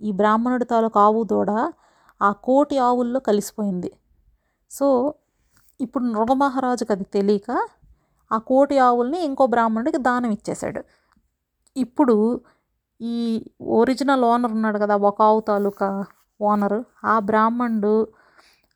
ఈ 0.00 0.10
బ్రాహ్మణుడి 0.12 0.64
తాలూకు 0.64 0.98
ఆవు 1.00 1.20
దూడ 1.24 1.50
ఆ 2.20 2.30
కోటి 2.46 2.76
ఆవుల్లో 2.78 3.20
కలిసిపోయింది. 3.20 3.90
సో 4.70 4.86
ఇప్పుడు 5.80 6.04
నృగమహారాజుకి 6.04 6.92
అది 6.92 7.06
తెలియక 7.16 7.50
ఆ 8.32 8.38
కోటి 8.50 8.76
ఆవుల్ని 8.78 9.18
ఇంకో 9.28 9.44
బ్రాహ్మణుడికి 9.46 9.98
దానం 10.08 10.30
ఇచ్చేశాడు. 10.30 10.80
ఇప్పుడు 11.76 12.16
ఈ 13.00 13.16
ఒరిజినల్ 13.80 14.24
ఓనర్ 14.24 14.52
ఉన్నాడు 14.52 14.78
కదా 14.78 14.96
ఒక 15.08 15.22
ఆవు 15.22 15.40
తాలూకా 15.40 15.88
ఓనరు 16.40 16.80
ఆ 17.04 17.14
బ్రాహ్మణుడు 17.28 17.94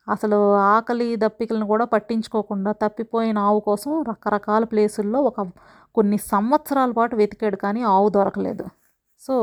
అసలు 0.07 0.37
ఆకలి 0.73 1.07
దప్పికలను 1.15 1.67
కూడా 1.67 1.85
పట్టించుకోకుండా 1.85 2.71
తప్పిపోయిన 2.83 3.37
ఆవు 3.47 3.59
కోసం 3.59 3.91
రకరకాల 4.09 4.63
ప్లేసుల్లో 4.63 5.19
ఒక 5.21 5.41
కొన్ని 5.95 6.17
సంవత్సరాల 6.33 6.91
పాటు 6.91 7.15
వెతికాడు 7.15 7.55
కానీ 7.55 7.81
ఆవు 7.93 8.09
దొరకలేదు. 8.09 8.65
సో 9.21 9.35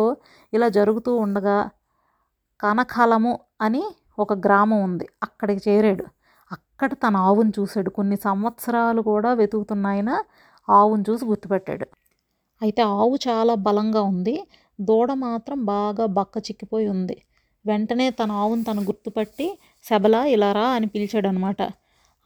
ఇలా 0.53 0.69
జరుగుతూ 0.79 1.13
ఉండగా 1.17 1.57
కనకాలము 2.61 3.33
అని 3.61 3.83
ఒక 4.19 4.33
గ్రామం 4.47 4.81
ఉంది 4.83 5.07
అక్కడికి 5.23 5.71
చేరాడు. 5.71 6.05
అక్కడ 6.85 6.99
తన 7.09 7.17
ఆవును 7.17 7.53
చూశాడు. 7.59 7.91
కొన్ని 7.91 8.17
సంవత్సరాలు 8.17 9.01
కూడా 9.03 9.33
వెతుకుతున్నాయన 9.35 10.11
ఆవును 10.69 11.05
చూసి 11.11 11.25
గుర్తుపెట్టాడు. 11.25 11.87
అయితే 12.63 12.83
ఆవు 12.83 13.15
చాలా 13.29 13.55
బలంగా 13.67 14.03
ఉంది. 14.03 14.35
దూడ 14.81 15.13
మాత్రం 15.13 15.65
బాగా 15.65 16.07
బక్క 16.07 16.39
చిక్కిపోయి 16.39 16.87
ఉంది. 16.89 17.17
వెంటనే 17.67 18.11
తన 18.11 18.33
ఆవును 18.33 18.65
తను 18.65 18.83
గుర్తుపట్టి 18.83 19.47
శబల 19.85 20.15
ఇలారా 20.29 20.67
అని 20.69 20.87
పిలిచాడనమాట. 20.87 21.61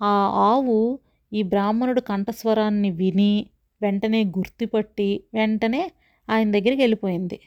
ఆ 0.03 0.13
ఆవు 0.51 0.77
ఈ 1.33 1.43
బ్రాహ్మణుడు 1.43 2.01
కంఠస్వరాన్ని 2.01 2.91
విని 2.91 3.33
వెంటనే 3.83 4.25
గుర్తుపట్టి 4.39 5.09
వెంటనే 5.35 5.83
ఆయన 6.29 6.49
దగ్గరికి 6.51 6.83
వెళ్ళిపోయింది. 6.83 7.39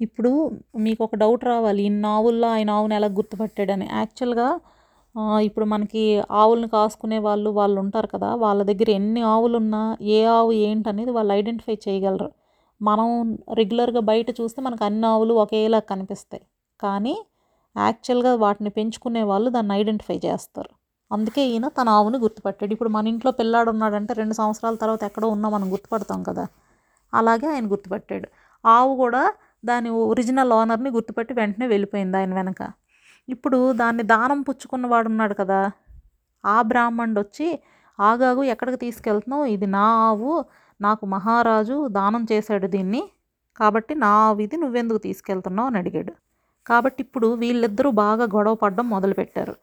ఇప్పుడు 0.00 0.32
మీకు 0.78 1.04
ఒక 1.04 1.14
డౌట్ 1.14 1.44
రావాలి. 1.44 1.82
ఇన్ని 1.82 2.08
ఆవుల్లో 2.08 2.48
ఆయన 2.48 2.70
ఆవుని 2.70 2.94
ఎలా 2.94 3.06
గుర్తుపట్టాడని. 3.06 3.88
యాక్చువల్గా 3.92 4.48
ఇప్పుడు 5.40 5.66
మనకి 5.66 6.02
ఆవులను 6.30 6.68
కాసుకునే 6.68 7.18
వాళ్ళు 7.18 7.50
వాళ్ళు 7.50 7.80
ఉంటారు 7.80 8.06
కదా 8.06 8.34
వాళ్ళ 8.34 8.62
దగ్గర 8.62 8.90
ఎన్ని 8.90 9.22
ఆవులు 9.22 9.56
ఉన్నా 9.56 9.80
ఏ 10.16 10.24
ఆవు 10.24 10.52
ఏంటనేది 10.52 11.10
వాళ్ళు 11.10 11.32
ఐడెంటిఫై 11.32 11.76
చేయగలరు. 11.86 12.28
మనం 12.80 13.08
రెగ్యులర్గా 13.54 14.00
బయట 14.00 14.30
చూస్తే 14.40 14.62
మనకు 14.62 14.84
అన్ని 14.84 15.06
ఆవులు 15.06 15.34
ఒకేలా 15.34 15.78
కనిపిస్తాయి. 15.92 16.44
కానీ 16.80 17.14
యాక్చువల్గా 17.76 18.34
వాటిని 18.34 18.70
పెంచుకునే 18.70 19.22
వాళ్ళు 19.22 19.50
దాన్ని 19.50 19.74
ఐడెంటిఫై 19.74 20.18
చేస్తారు. 20.26 20.70
అందుకే 21.10 21.42
ఈయన 21.48 21.68
తన 21.68 21.88
ఆవుని 21.88 22.18
గుర్తుపట్టాడు. 22.18 22.72
ఇప్పుడు 22.72 22.88
మన 22.88 23.06
ఇంట్లో 23.08 23.30
పిల్లాడు 23.32 23.70
ఉన్నాడంటే 23.70 24.12
రెండు 24.14 24.34
సంవత్సరాల 24.34 24.74
తర్వాత 24.74 25.02
ఎక్కడో 25.04 25.28
ఉన్నా 25.28 25.48
మనం 25.48 25.72
గుర్తుపడతాం 25.72 26.22
కదా. 26.22 26.44
అలాగే 27.12 27.46
ఆయన 27.46 27.66
గుర్తుపట్టాడు. 27.72 28.28
ఆవు 28.64 28.96
కూడా 28.96 29.22
దాని 29.64 29.90
ఒరిజినల్ 29.90 30.52
ఓనర్ని 30.52 30.90
గుర్తుపట్టి 30.90 31.34
వెంటనే 31.34 31.66
వెళ్ళిపోయింది 31.66 32.16
ఆయన 32.16 32.34
వెనక. 32.34 32.60
ఇప్పుడు 33.30 33.72
దాన్ని 33.72 34.02
దానం 34.02 34.42
పుచ్చుకున్నవాడు 34.42 35.08
ఉన్నాడు 35.08 35.34
కదా 35.34 35.60
ఆ 36.44 36.62
బ్రాహ్మణుడు 36.62 37.20
వచ్చి 37.20 37.58
ఆగాగు 37.98 38.42
ఎక్కడికి 38.42 38.76
తీసుకెళ్తున్నావు? 38.76 39.44
ఇది 39.44 39.66
నా 39.66 39.86
ఆవు 40.08 40.44
నాకు 40.80 41.06
మహారాజు 41.06 41.88
దానం 41.88 42.26
చేశాడు 42.32 42.66
దీన్ని 42.66 43.02
కాబట్టి 43.60 43.94
నా 43.94 44.10
ఆవు 44.26 44.40
ఇది 44.40 44.56
నువ్వెందుకు 44.56 44.98
తీసుకెళ్తున్నావు? 44.98 45.68
అని 45.68 45.78
అడిగాడు. 45.78 46.12
కాబట్టి 46.66 47.00
ఇప్పుడు 47.02 47.28
వీళ్ళిద్దరూ 47.34 47.90
బాగా 47.90 48.24
గొడవ 48.24 48.54
పడడం 48.54 48.90
మొదలుపెట్టారు. 48.90 49.54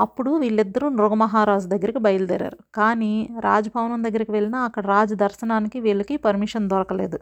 అప్పుడు 0.00 0.30
వీళ్ళిద్దరూ 0.30 0.88
నృగమహారాజు 0.88 1.66
దగ్గరికి 1.68 1.98
బయలుదేరారు. 1.98 2.58
కానీ 2.74 3.30
రాజభవనం 3.40 4.02
దగ్గరికి 4.02 4.32
వెళ్ళినా 4.32 4.60
అక్కడ 4.64 4.86
రాజు 4.86 5.14
దర్శనానికి 5.14 5.80
వీళ్ళకి 5.80 6.16
పర్మిషన్ 6.16 6.68
దొరకలేదు. 6.68 7.18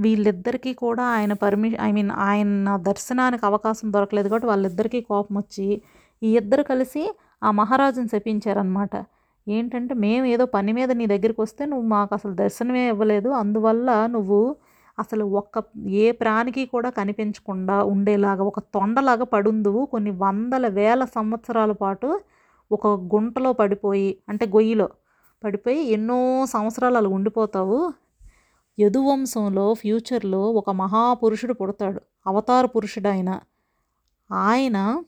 వీళ్ళిద్దరికీ 0.00 0.72
కూడా 0.74 1.04
ఆయన 1.16 1.32
పర్మిషన్ 1.44 1.80
ఐ 1.86 1.90
మీన్ 1.92 2.12
ఆయన 2.26 2.76
దర్శనానికి 2.88 3.44
అవకాశం 3.46 3.88
దొరకలేదు 3.92 4.28
కాబట్టి 4.28 4.48
వాళ్ళిద్దరికీ 4.52 5.00
కోపం 5.10 5.34
వచ్చి 5.38 5.66
ఈ 6.22 6.30
ఇద్దరు 6.36 6.62
కలిసి 6.62 7.02
ఆ 7.42 7.50
మహారాజుని 7.60 8.08
శపించారనమాట 8.08 8.94
ఏంటంటే 9.46 9.94
మేము 10.04 10.24
ఏదో 10.26 10.44
పని 10.56 10.72
మీద 10.72 10.90
నీ 10.90 11.04
దగ్గరికి 11.06 11.40
వస్తే 11.40 11.62
నువ్వు 11.66 11.86
మాకు 11.88 12.12
అసలు 12.14 12.34
దర్శనమే 12.34 12.82
ఇవ్వలేదు. 12.88 13.28
అందువల్ల 13.42 13.90
నువ్వు 14.06 14.40
అసలు 14.98 15.24
ఒక్క 15.40 15.62
ఏ 16.02 16.06
ప్రాణికి 16.12 16.62
కూడా 16.66 16.88
కనిపించకుండా 16.90 17.76
ఉండేలాగా 17.92 18.42
ఒక 18.42 18.60
తొండలాగా 18.74 19.26
పడుందువు. 19.34 19.82
కొన్ని 19.86 20.12
వందల 20.24 20.66
వేల 20.78 21.02
సంవత్సరాల 21.16 21.72
పాటు 21.82 22.08
ఒక 22.70 22.86
గుంటలో 23.14 23.50
పడిపోయి 23.52 24.10
అంటే 24.28 24.44
గొయ్యిలో 24.56 24.88
పడిపోయి 25.42 25.80
ఎన్నో 25.96 26.18
సంవత్సరాలు 26.54 26.96
అలా 26.96 27.10
ఉండిపోతావు. 27.18 27.78
యదువంశంలో 28.80 29.74
ఫ్యూచర్లో 29.74 30.52
ఒక 30.52 30.70
మహాపురుషుడు 30.70 31.52
పుడతాడు. 31.52 32.00
అవతార 32.26 32.66
పురుషుడు 32.66 33.08
ఆయన 34.34 35.04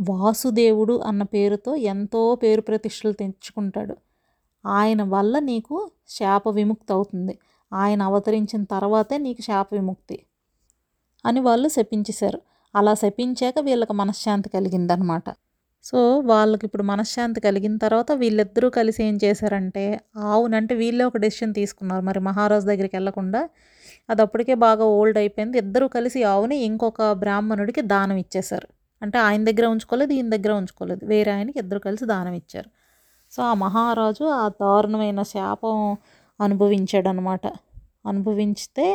వాసుదేవుడు 0.00 0.98
అన్న 0.98 1.22
పేరుతో 1.22 1.74
ఎంతో 1.76 2.34
పేరు 2.34 2.60
ప్రతిష్టలు 2.60 3.12
తెచ్చుకుంటాడు. 3.12 3.96
ఆయన 4.66 5.02
వల్ల 5.02 5.38
నీకు 5.38 5.90
శాప 6.08 6.48
విముక్తి 6.48 6.92
అవుతుంది. 6.92 7.38
ఆయన 7.72 8.02
అవతరించిన 8.02 8.64
తర్వాతే 8.64 9.18
నీకు 9.18 9.42
శాప 9.42 9.68
విముక్తి 9.72 10.26
అని 11.26 11.40
వాళ్ళు 11.40 11.68
శపించేశారు. 11.68 12.40
అలా 12.74 12.94
శపించాక 12.94 13.58
వీళ్ళకి 13.58 13.92
మనశ్శాంతి 13.92 14.48
కలిగిందనమాట 14.48 15.24
సో 15.88 15.98
వాళ్ళకి 16.20 16.64
ఇప్పుడు 16.66 16.82
మనశ్శాంతి 16.82 17.40
కలిగిన 17.40 17.74
తర్వాత 17.76 18.12
వీళ్ళిద్దరూ 18.12 18.68
కలిసి 18.70 19.00
ఏం 19.04 19.16
చేశారంటే 19.24 19.84
ఆవునంటే 20.16 20.74
వీళ్ళే 20.74 21.04
ఒక 21.04 21.16
డెసిషన్ 21.16 21.52
తీసుకున్నారు. 21.54 22.02
మరి 22.02 22.20
మహారాజు 22.20 22.66
దగ్గరికి 22.66 22.96
వెళ్ళకుండా 22.96 23.40
అది 24.10 24.22
అప్పటికే 24.22 24.54
బాగా 24.54 24.84
ఓల్డ్ 24.98 25.18
అయిపోయింది. 25.18 25.58
ఇద్దరూ 25.58 25.88
కలిసి 25.88 26.20
ఆవుని 26.24 26.56
ఇంకొక 26.56 27.12
బ్రాహ్మణుడికి 27.12 27.82
దానం 27.82 28.16
ఇచ్చేశారు. 28.16 28.68
అంటే 29.02 29.18
ఆయన 29.18 29.44
దగ్గర 29.44 29.66
ఉంచుకోలేదు 29.66 30.12
ఈయన 30.12 30.28
దగ్గర 30.36 30.52
ఉంచుకోలేదు. 30.52 31.02
వేరే 31.04 31.30
ఆయనకి 31.32 31.58
ఇద్దరు 31.58 31.78
కలిసి 31.78 32.04
దానం 32.06 32.32
ఇచ్చారు. 32.32 32.70
సో 33.32 33.40
ఆ 33.42 33.54
మహారాజు 33.54 34.24
ఆ 34.24 34.44
దారుణమైన 34.48 35.22
శాపం 35.22 35.78
అనుభవించాడనమాట 36.40 37.46
అనుభవించితే 38.06 38.86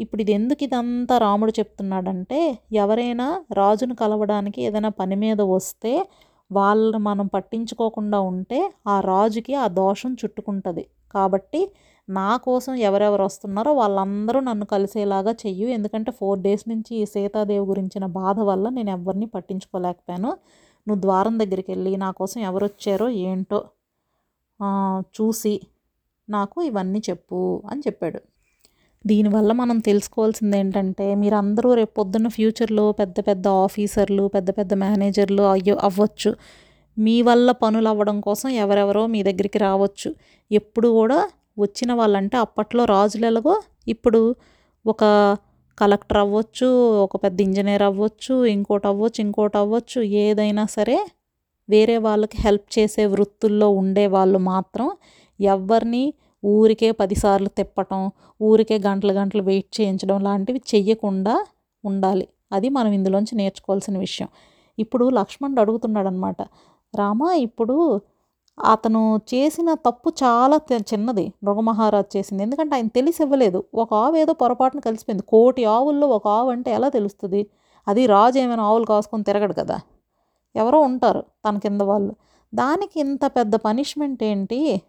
ఇప్పుడు 0.00 0.20
ఇది 0.24 0.32
ఎందుకు 0.38 0.62
ఇదంతా 0.66 1.14
రాముడు 1.24 1.52
చెప్తున్నాడంటే 1.58 2.38
ఎవరైనా 2.82 3.26
రాజును 3.60 3.94
కలవడానికి 4.02 4.58
ఏదైనా 4.68 4.90
పని 5.00 5.16
మీద 5.24 5.40
వస్తే 5.54 5.92
వాళ్ళని 6.50 7.00
మనం 7.08 7.26
పట్టించుకోకుండా 7.34 8.18
ఉంటే 8.30 8.58
ఆ 8.92 8.96
రాజుకి 9.10 9.52
ఆ 9.64 9.66
దోషం 9.80 10.12
చుట్టుకుంటుంది. 10.22 10.84
కాబట్టి 11.14 11.60
నా 12.08 12.30
కోసం 12.46 12.72
ఎవరెవరు 12.88 13.24
వస్తున్నారో 13.28 13.70
వాళ్ళందరూ 13.80 14.38
నన్ను 14.48 14.66
కలిసేలాగా 14.74 15.32
చెయ్యు. 15.42 15.66
ఎందుకంటే 15.76 16.10
ఫోర్ 16.20 16.40
డేస్ 16.46 16.64
నుంచి 16.72 16.92
ఈ 17.02 17.04
సీతాదేవి 17.14 17.66
గురించిన 17.72 18.04
బాధ 18.20 18.38
వల్ల 18.50 18.66
నేను 18.78 18.90
ఎవరిని 18.96 19.28
పట్టించుకోలేకపోయాను. 19.36 20.32
నువ్వు 20.86 21.00
ద్వారం 21.06 21.34
దగ్గరికి 21.42 21.70
వెళ్ళి 21.74 21.92
నా 22.04 22.10
కోసం 22.20 22.40
ఎవరు 22.50 22.64
వచ్చారో 22.70 23.08
ఏంటో 23.28 23.60
చూసి 25.18 25.54
నాకు 26.28 26.58
ఇవన్నీ 26.70 27.00
చెప్పు 27.08 27.38
అని 27.70 27.80
చెప్పాడు. 27.86 28.20
దీనివల్ల 29.04 29.52
మనం 29.52 29.78
తెలుసుకోవాల్సింది 29.78 30.56
ఏంటంటే 30.58 31.14
మీరు 31.14 31.34
అందరూ 31.34 31.74
రేపు 31.74 31.94
పొద్దున్న 31.96 32.28
ఫ్యూచర్లో 32.28 32.92
పెద్ద 32.92 33.16
పెద్ద 33.20 33.48
ఆఫీసర్లు 33.48 34.24
పెద్ద 34.26 34.50
పెద్ద 34.50 34.74
మేనేజర్లు 34.74 35.42
అయ్యో 35.42 35.76
అవ్వచ్చు. 35.82 36.30
మీ 36.96 37.22
వల్ల 37.22 37.50
పనులు 37.62 37.88
అవ్వడం 37.88 38.20
కోసం 38.20 38.48
ఎవరెవరో 38.48 39.06
మీ 39.06 39.22
దగ్గరికి 39.22 39.58
రావచ్చు. 39.58 40.08
ఎప్పుడు 40.50 40.88
కూడా 40.88 41.18
వచ్చిన 41.58 41.92
వాళ్ళంటే 41.92 42.36
అప్పట్లో 42.36 42.84
రాజులు 42.84 43.26
ఎలాగో 43.26 43.54
ఇప్పుడు 43.88 44.20
ఒక 44.84 45.04
కలెక్టర్ 45.78 46.18
అవ్వచ్చు 46.18 46.68
ఒక 47.02 47.16
పెద్ద 47.16 47.40
ఇంజనీర్ 47.40 47.82
అవ్వచ్చు 47.82 48.34
ఇంకోటి 48.46 48.86
అవ్వచ్చు 48.86 49.20
ఇంకోటి 49.20 49.56
అవ్వచ్చు 49.58 50.00
ఏదైనా 50.24 50.64
సరే 50.66 50.96
వేరే 51.68 51.96
వాళ్ళకి 51.98 52.36
హెల్ప్ 52.40 52.68
చేసే 52.78 53.06
వృత్తుల్లో 53.06 53.68
ఉండే 53.70 54.06
వాళ్ళు 54.06 54.38
మాత్రం 54.38 54.88
ఎవరిని 55.40 56.04
ఊరికే 56.44 56.90
పదిసార్లు 56.90 57.48
తిప్పటం 57.48 58.10
ఊరికే 58.42 58.78
గంటలు 58.78 59.12
గంటలు 59.12 59.42
వెయిట్ 59.42 59.80
చేయించడం 59.80 60.20
లాంటివి 60.20 60.60
చెయ్యకుండా 60.74 61.44
ఉండాలి. 61.84 62.28
అది 62.52 62.68
మనం 62.68 62.92
ఇందులోంచి 62.92 63.36
నేర్చుకోవాల్సిన 63.36 63.98
విషయం. 63.98 64.28
ఇప్పుడు 64.78 65.10
లక్ష్మణుడు 65.10 65.60
అడుగుతున్నాడు 65.60 66.08
అనమాట 66.08 66.42
రామ 66.94 67.22
ఇప్పుడు 67.36 68.00
అతను 68.64 69.20
చేసిన 69.34 69.74
తప్పు 69.74 70.10
చాలా 70.10 70.60
చిన్నది. 70.74 71.32
మృగమహారాజు 71.44 72.18
చేసింది. 72.18 72.42
ఎందుకంటే 72.42 72.74
ఆయన 72.74 72.88
తెలిసి 72.88 73.22
ఇవ్వలేదు 73.22 73.64
ఒక 73.74 73.94
ఆవు 73.94 74.16
ఏదో 74.16 74.32
పొరపాటున 74.32 74.80
కలిసిపోయింది. 74.80 75.22
కోటి 75.28 75.64
ఆవుల్లో 75.64 76.08
ఒక 76.08 76.28
ఆవు 76.28 76.50
అంటే 76.50 76.70
ఎలా 76.70 76.88
తెలుస్తుంది? 76.88 77.46
అది 77.88 78.06
రాజు 78.06 78.38
ఏమైనా 78.38 78.62
ఆవులు 78.62 78.84
కాసుకొని 78.84 79.24
తిరగడు 79.24 79.52
కదా. 79.52 79.80
ఎవరో 80.56 80.80
ఉంటారు 80.80 81.24
తన 81.48 81.58
కింద 81.58 81.80
వాళ్ళు. 81.82 82.14
దానికి 82.54 83.00
ఇంత 83.00 83.20
పెద్ద 83.26 83.54
పనిష్మెంట్ 83.56 84.22
ఏంటి? 84.24 84.82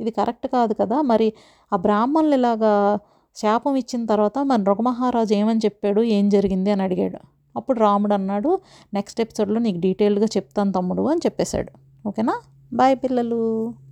ఇది 0.00 0.10
కరెక్ట్ 0.10 0.46
కాదు 0.46 0.74
కదా? 0.74 1.02
మరి 1.02 1.32
ఆ 1.72 1.76
బ్రాహ్మణులు 1.76 2.34
ఇలాగా 2.34 2.98
శాపం 3.36 3.76
ఇచ్చిన 3.76 4.06
తర్వాత 4.06 4.38
మరి 4.38 4.62
మృగమహారాజు 4.62 5.34
ఏమని 5.34 5.58
చెప్పాడు? 5.58 6.02
ఏం 6.02 6.28
జరిగింది? 6.28 6.70
అని 6.70 6.82
అడిగాడు. 6.82 7.18
అప్పుడు 7.56 7.78
రాముడు 7.80 8.14
అన్నాడు 8.14 8.60
నెక్స్ట్ 8.94 9.20
ఎపిసోడ్లో 9.20 9.60
నీకు 9.60 9.78
డీటెయిల్గా 9.78 10.24
చెప్తాను 10.24 10.72
తమ్ముడు 10.72 11.02
అని 11.02 11.20
చెప్పేశాడు. 11.26 11.72
ఓకేనా? 12.08 12.34
బాయ్ 12.72 12.96
పిల్లలు. 12.96 13.74